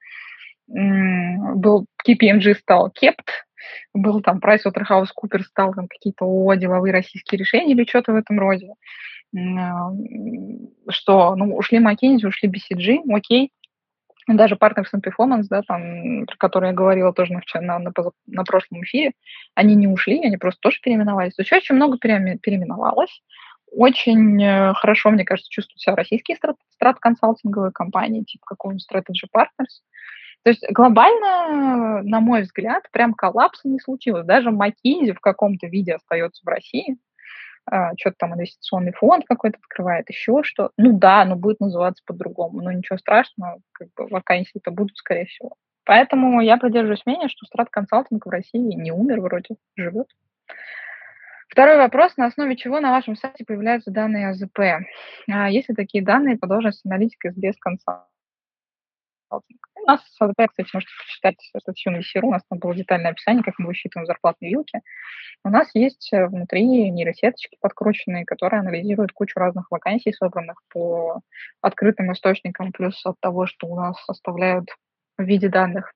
[0.67, 3.27] Был KPMG стал KEPT,
[3.93, 8.73] был там PricewaterhouseCoopers стал там какие-то ООО, деловые российские решения или что-то в этом роде.
[10.89, 13.51] Что, ну, ушли McKinsey, ушли BCG, окей,
[14.35, 17.91] даже Partners and Performance, да, там, про который я говорила тоже на, на, на,
[18.27, 19.13] на прошлом эфире,
[19.55, 21.35] они не ушли, они просто тоже переименовались.
[21.35, 23.21] То есть очень много переименовалось.
[23.71, 26.37] Очень э, хорошо, мне кажется, чувствуют себя российские
[26.75, 29.79] страт-консалтинговые компании, типа какого-нибудь Strategy Partners.
[30.43, 34.25] То есть глобально, на мой взгляд, прям коллапса не случилось.
[34.25, 36.97] Даже McKinsey в каком-то виде остается в России
[37.65, 40.71] а, что-то там инвестиционный фонд какой-то открывает, еще что.
[40.77, 42.61] Ну да, но будет называться по-другому.
[42.61, 45.55] Но ничего страшного, как бы вакансии-то будут, скорее всего.
[45.85, 50.07] Поэтому я придерживаюсь мнения, что страт консалтинг в России не умер вроде, живет.
[51.49, 52.15] Второй вопрос.
[52.17, 54.59] На основе чего на вашем сайте появляются данные АЗП?
[55.29, 58.07] А, есть ли такие данные по должности аналитика без конца?
[59.83, 63.11] У нас с АЗП, кстати, можете почитать статью на СИРУ, у нас там было детальное
[63.11, 64.81] описание, как мы высчитываем зарплатные вилки.
[65.43, 71.21] У нас есть э, внутри нейросеточки подкрученные, которые анализируют кучу разных вакансий, собранных по
[71.61, 74.69] открытым источникам, плюс от того, что у нас оставляют
[75.17, 75.93] в виде данных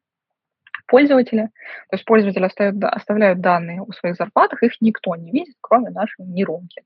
[0.87, 1.49] пользователи.
[1.89, 6.25] То есть пользователи оставляют, оставляют данные о своих зарплатах, их никто не видит, кроме нашей
[6.25, 6.81] нейронки.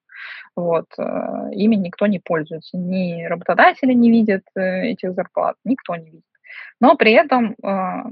[0.56, 0.88] Вот.
[0.97, 2.78] Э, ими никто не пользуется.
[2.78, 6.26] Ни работодатели не видят э, этих зарплат, никто не видит.
[6.80, 8.04] Но при этом, э,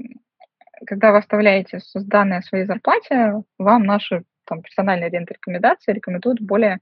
[0.86, 6.78] когда вы оставляете данные о своей зарплате, вам наши там, персональные рекомендации рекомендуют более,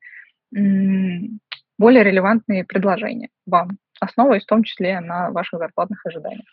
[0.53, 6.47] более релевантные предложения вам, основываясь в том числе на ваших зарплатных ожиданиях.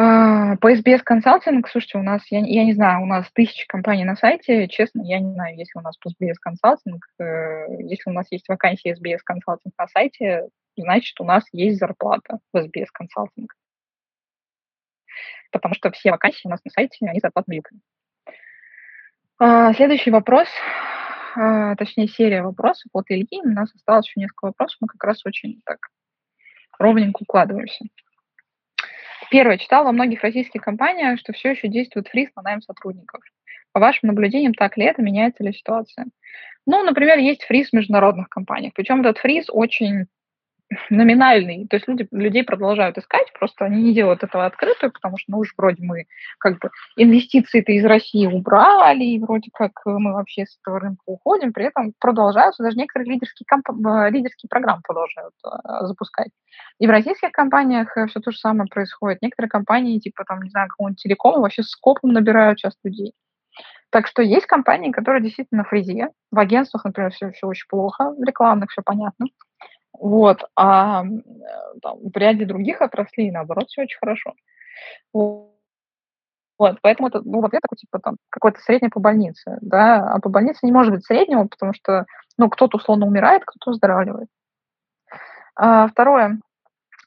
[0.00, 4.04] А, по SBS консалтинг, слушайте, у нас, я, я не знаю, у нас тысячи компаний
[4.04, 8.12] на сайте, честно, я не знаю, если у нас по SBS консалтинг, э, если у
[8.12, 13.52] нас есть вакансия SBS консалтинг на сайте, значит, у нас есть зарплата в SBS консалтинг.
[15.50, 17.62] Потому что все вакансии у нас на сайте, они зарплатные
[19.40, 20.46] А, следующий вопрос,
[21.34, 23.40] а, точнее, серия вопросов от Ильи.
[23.42, 25.88] У нас осталось еще несколько вопросов, мы как раз очень так
[26.78, 27.86] ровненько укладываемся.
[29.30, 29.58] Первое.
[29.58, 33.22] Читал во многих российских компаниях, что все еще действует фриз на найм сотрудников.
[33.72, 36.06] По вашим наблюдениям, так ли это, меняется ли ситуация?
[36.66, 38.72] Ну, например, есть фриз в международных компаниях.
[38.74, 40.06] Причем этот фриз очень
[40.90, 41.66] номинальный.
[41.68, 45.38] То есть люди, людей продолжают искать, просто они не делают этого открыто, потому что, ну
[45.38, 46.06] уж вроде мы
[46.38, 51.52] как бы инвестиции-то из России убрали, и вроде как мы вообще с этого рынка уходим,
[51.52, 53.68] при этом продолжаются, даже некоторые лидерские, комп...
[53.86, 56.30] Э, лидерские программы продолжают э, запускать.
[56.78, 59.22] И в российских компаниях э, все то же самое происходит.
[59.22, 63.14] Некоторые компании, типа там, не знаю, какого-нибудь телекома, вообще скопом набирают сейчас людей.
[63.90, 66.08] Так что есть компании, которые действительно фризе.
[66.30, 69.28] В агентствах, например, все, все очень плохо, в рекламных все понятно.
[70.00, 71.02] Вот, а
[71.82, 74.34] там, в ряде других отраслей, наоборот, все очень хорошо.
[75.12, 80.28] Вот, поэтому это был ответ такой, типа, там, какой-то средний по больнице, да, а по
[80.28, 84.28] больнице не может быть среднего, потому что, ну, кто-то условно умирает, кто-то выздоравливает.
[85.54, 86.40] А, второе.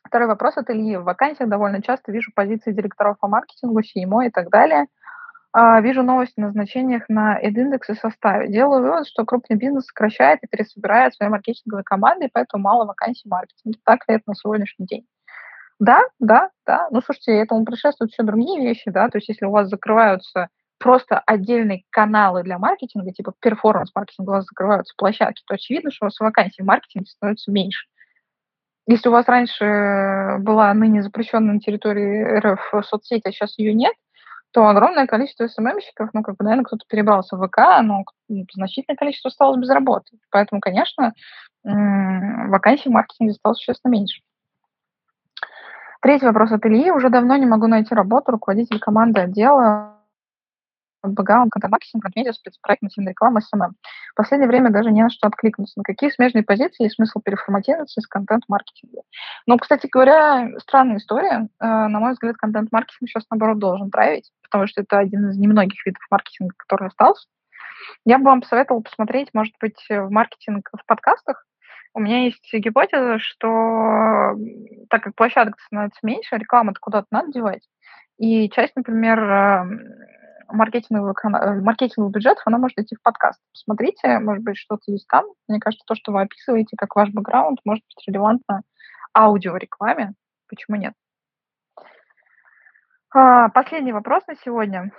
[0.03, 0.97] Второй вопрос от Ильи.
[0.97, 4.87] В вакансиях довольно часто вижу позиции директоров по маркетингу, CMO и так далее–
[5.53, 8.47] вижу новости о назначениях на эд-индекс и составе.
[8.47, 13.27] Делаю вывод, что крупный бизнес сокращает и пересобирает свои маркетинговые команды, и поэтому мало вакансий
[13.27, 13.79] в маркетинге.
[13.83, 15.05] Так ли это на сегодняшний день?
[15.79, 16.87] Да, да, да.
[16.91, 21.19] Ну, слушайте, этому предшествуют все другие вещи, да, то есть если у вас закрываются просто
[21.19, 26.19] отдельные каналы для маркетинга, типа перформанс-маркетинга, у вас закрываются площадки, то очевидно, что у вас
[26.19, 27.87] вакансий в маркетинге становится меньше.
[28.87, 33.93] Если у вас раньше была ныне запрещенная на территории РФ соцсеть, а сейчас ее нет,
[34.51, 38.03] то огромное количество СММщиков, ну, как бы, наверное, кто-то перебрался в ВК, но
[38.53, 40.17] значительное количество осталось без работы.
[40.29, 41.13] Поэтому, конечно,
[41.63, 44.21] вакансий в маркетинге стало существенно меньше.
[46.01, 46.91] Третий вопрос от Ильи.
[46.91, 48.31] Уже давно не могу найти работу.
[48.31, 50.00] Руководитель команды отдела
[51.03, 53.75] бэкграунд, контент-маркетинг, медиа, спецпроект, нативная реклама, SMM.
[54.11, 55.79] В последнее время даже не на что откликнуться.
[55.79, 59.01] На какие смежные позиции есть смысл переформатироваться из контент-маркетинга?
[59.47, 61.47] Ну, кстати говоря, странная история.
[61.59, 65.85] Э, на мой взгляд, контент-маркетинг сейчас, наоборот, должен править, потому что это один из немногих
[65.85, 67.27] видов маркетинга, который остался.
[68.05, 71.45] Я бы вам посоветовала посмотреть, может быть, в маркетинг в подкастах.
[71.93, 74.35] У меня есть гипотеза, что
[74.89, 77.67] так как площадок становится меньше, рекламу-то куда-то надо девать.
[78.17, 79.79] И часть, например, эм,
[80.51, 83.39] маркетинговых, э, маркетинговых бюджетов, она может идти в подкаст.
[83.53, 85.25] Посмотрите, может быть, что-то есть там.
[85.47, 88.61] Мне кажется, то, что вы описываете, как ваш бэкграунд, может быть релевантно
[89.13, 90.13] аудиорекламе.
[90.47, 90.93] Почему нет?
[93.13, 94.91] А, последний вопрос на сегодня.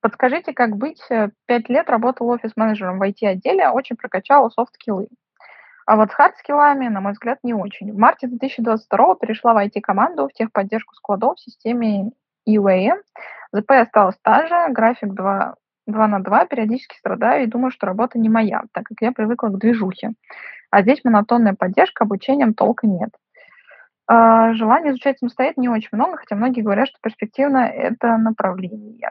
[0.00, 1.00] Подскажите, как быть?
[1.10, 5.08] Э, пять лет работал офис-менеджером в IT-отделе, очень прокачала soft skill ы.
[5.86, 7.92] А вот с hard skill ами, на мой взгляд, не очень.
[7.92, 12.10] В марте 2022 перешла в IT-команду в техподдержку складов в системе
[12.48, 13.00] UAM.
[13.52, 15.54] ЗП осталось та же, график 2,
[15.86, 19.48] 2 на 2, периодически страдаю и думаю, что работа не моя, так как я привыкла
[19.48, 20.12] к движухе.
[20.70, 23.10] А здесь монотонная поддержка, обучением толка нет.
[24.06, 29.10] А, желание изучать самостоятельно не очень много, хотя многие говорят, что перспективно это направление.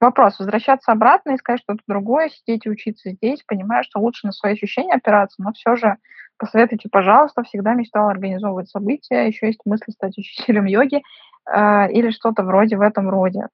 [0.00, 0.38] Вопрос.
[0.38, 4.94] Возвращаться обратно, искать что-то другое, сидеть и учиться здесь, понимая, что лучше на свои ощущения
[4.94, 5.96] опираться, но все же
[6.38, 11.02] посоветуйте, пожалуйста, всегда мечтала организовывать события, еще есть мысль стать учителем йоги
[11.46, 13.48] э, или что-то вроде в этом роде.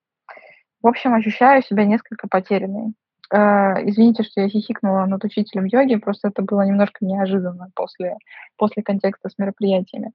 [0.82, 2.94] В общем, ощущаю себя несколько потерянной.
[3.32, 8.16] Э, извините, что я хихикнула над учителем йоги, просто это было немножко неожиданно после,
[8.56, 10.12] после контекста с мероприятиями.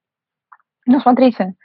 [0.86, 1.56] Ну, смотрите,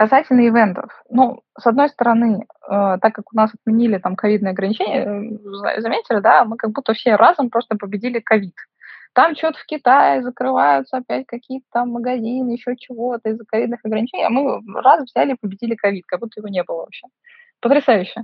[0.00, 5.04] Касательно ивентов, ну, с одной стороны, э, так как у нас отменили там ковидные ограничения,
[5.04, 8.54] э, заметили, да, мы как будто все разом просто победили ковид.
[9.12, 14.30] Там что-то в Китае закрываются опять какие-то там магазины, еще чего-то из-за ковидных ограничений, а
[14.30, 17.06] мы раз взяли и победили ковид, как будто его не было вообще.
[17.60, 18.22] Потрясающе.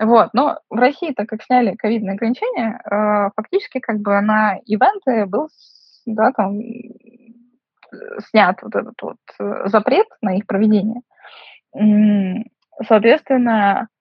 [0.00, 0.30] Вот.
[0.32, 5.48] Но в России, так как сняли ковидные ограничения, э, фактически как бы на ивенты был
[6.06, 6.58] да, там,
[8.30, 11.00] снят вот этот вот э, запрет на их проведение.
[12.86, 13.93] Соответственно, э,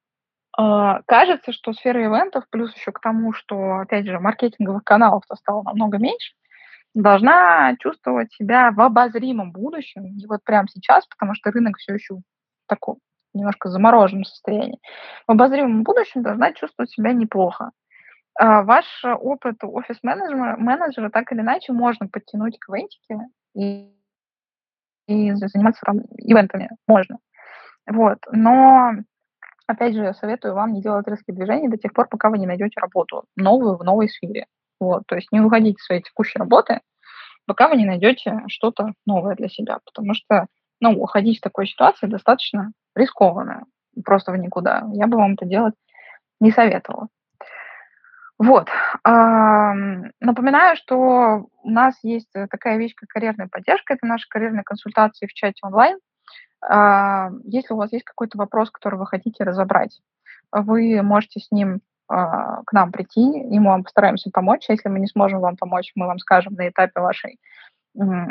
[0.56, 5.98] кажется, что сфера ивентов, плюс еще к тому, что, опять же, маркетинговых каналов стало намного
[5.98, 6.34] меньше,
[6.94, 12.16] должна чувствовать себя в обозримом будущем, не вот прямо сейчас, потому что рынок все еще
[12.16, 12.98] в
[13.34, 14.80] немножко замороженном состоянии,
[15.28, 17.72] в обозримом будущем должна чувствовать себя неплохо.
[18.36, 23.20] А ваш опыт офис-менеджера менеджера так или иначе можно подтянуть к ивентике
[23.56, 23.92] и,
[25.08, 26.70] и заниматься там ивентами.
[26.88, 27.20] Можно.
[27.88, 28.20] Вот.
[28.32, 28.94] Но,
[29.68, 32.80] опять же, советую вам не делать резкие движения до тех пор, пока вы не найдете
[32.80, 34.46] работу новую в новой сфере.
[34.80, 35.04] Вот.
[35.08, 36.82] То есть не уходите из своей текущей работы,
[37.46, 39.80] пока вы не найдете что-то новое для себя.
[39.86, 40.48] Потому что,
[40.80, 43.66] ну, уходить в такой ситуации достаточно рискованно.
[44.04, 44.84] Просто в никуда.
[44.94, 45.76] Я бы вам это делать
[46.40, 47.08] не советовала.
[48.40, 48.68] Вот.
[49.06, 53.94] Напоминаю, что у нас есть такая вещь, как карьерная поддержка.
[53.94, 55.98] Это наши карьерные консультации в чате онлайн.
[56.70, 60.00] А, если у вас есть какой-то вопрос, который вы хотите разобрать,
[60.52, 64.70] вы можете с ним а, к нам прийти, и мы вам постараемся помочь.
[64.70, 67.40] Если мы не сможем вам помочь, мы вам скажем на этапе вашей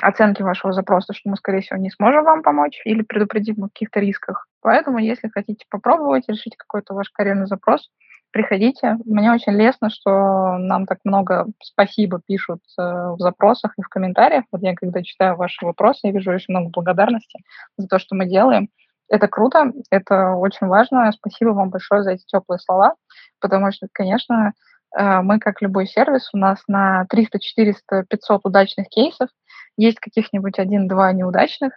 [0.00, 4.00] оценки вашего запроса, что мы, скорее всего, не сможем вам помочь или предупредим о каких-то
[4.00, 4.48] рисках.
[4.60, 7.88] Поэтому, если хотите попробовать решить какой-то ваш карьерный запрос,
[8.32, 8.96] приходите.
[9.04, 14.44] Мне очень лестно, что нам так много спасибо пишут э, в запросах и в комментариях.
[14.50, 17.38] Вот я, когда читаю ваши вопросы, я вижу очень много благодарности
[17.76, 18.68] за то, что мы делаем.
[19.08, 21.12] Это круто, это очень важно.
[21.12, 22.94] Спасибо вам большое за эти теплые слова,
[23.40, 24.52] потому что, конечно,
[24.96, 29.28] э, мы, как любой сервис, у нас на 300, 400, 500 удачных кейсов
[29.76, 31.72] есть каких-нибудь один-два неудачных,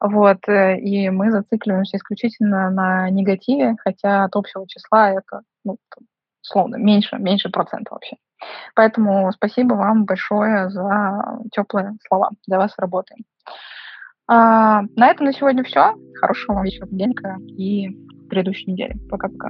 [0.00, 5.76] вот, э, и мы зацикливаемся исключительно на негативе, хотя от общего числа это ну,
[6.40, 8.16] словно, меньше, меньше процента вообще.
[8.74, 12.30] Поэтому спасибо вам большое за теплые слова.
[12.46, 13.24] Для вас работаем.
[14.28, 15.94] А, на этом на сегодня все.
[16.20, 17.88] Хорошего вам вечера, денька и
[18.28, 18.96] предыдущей недели.
[19.08, 19.48] Пока-пока.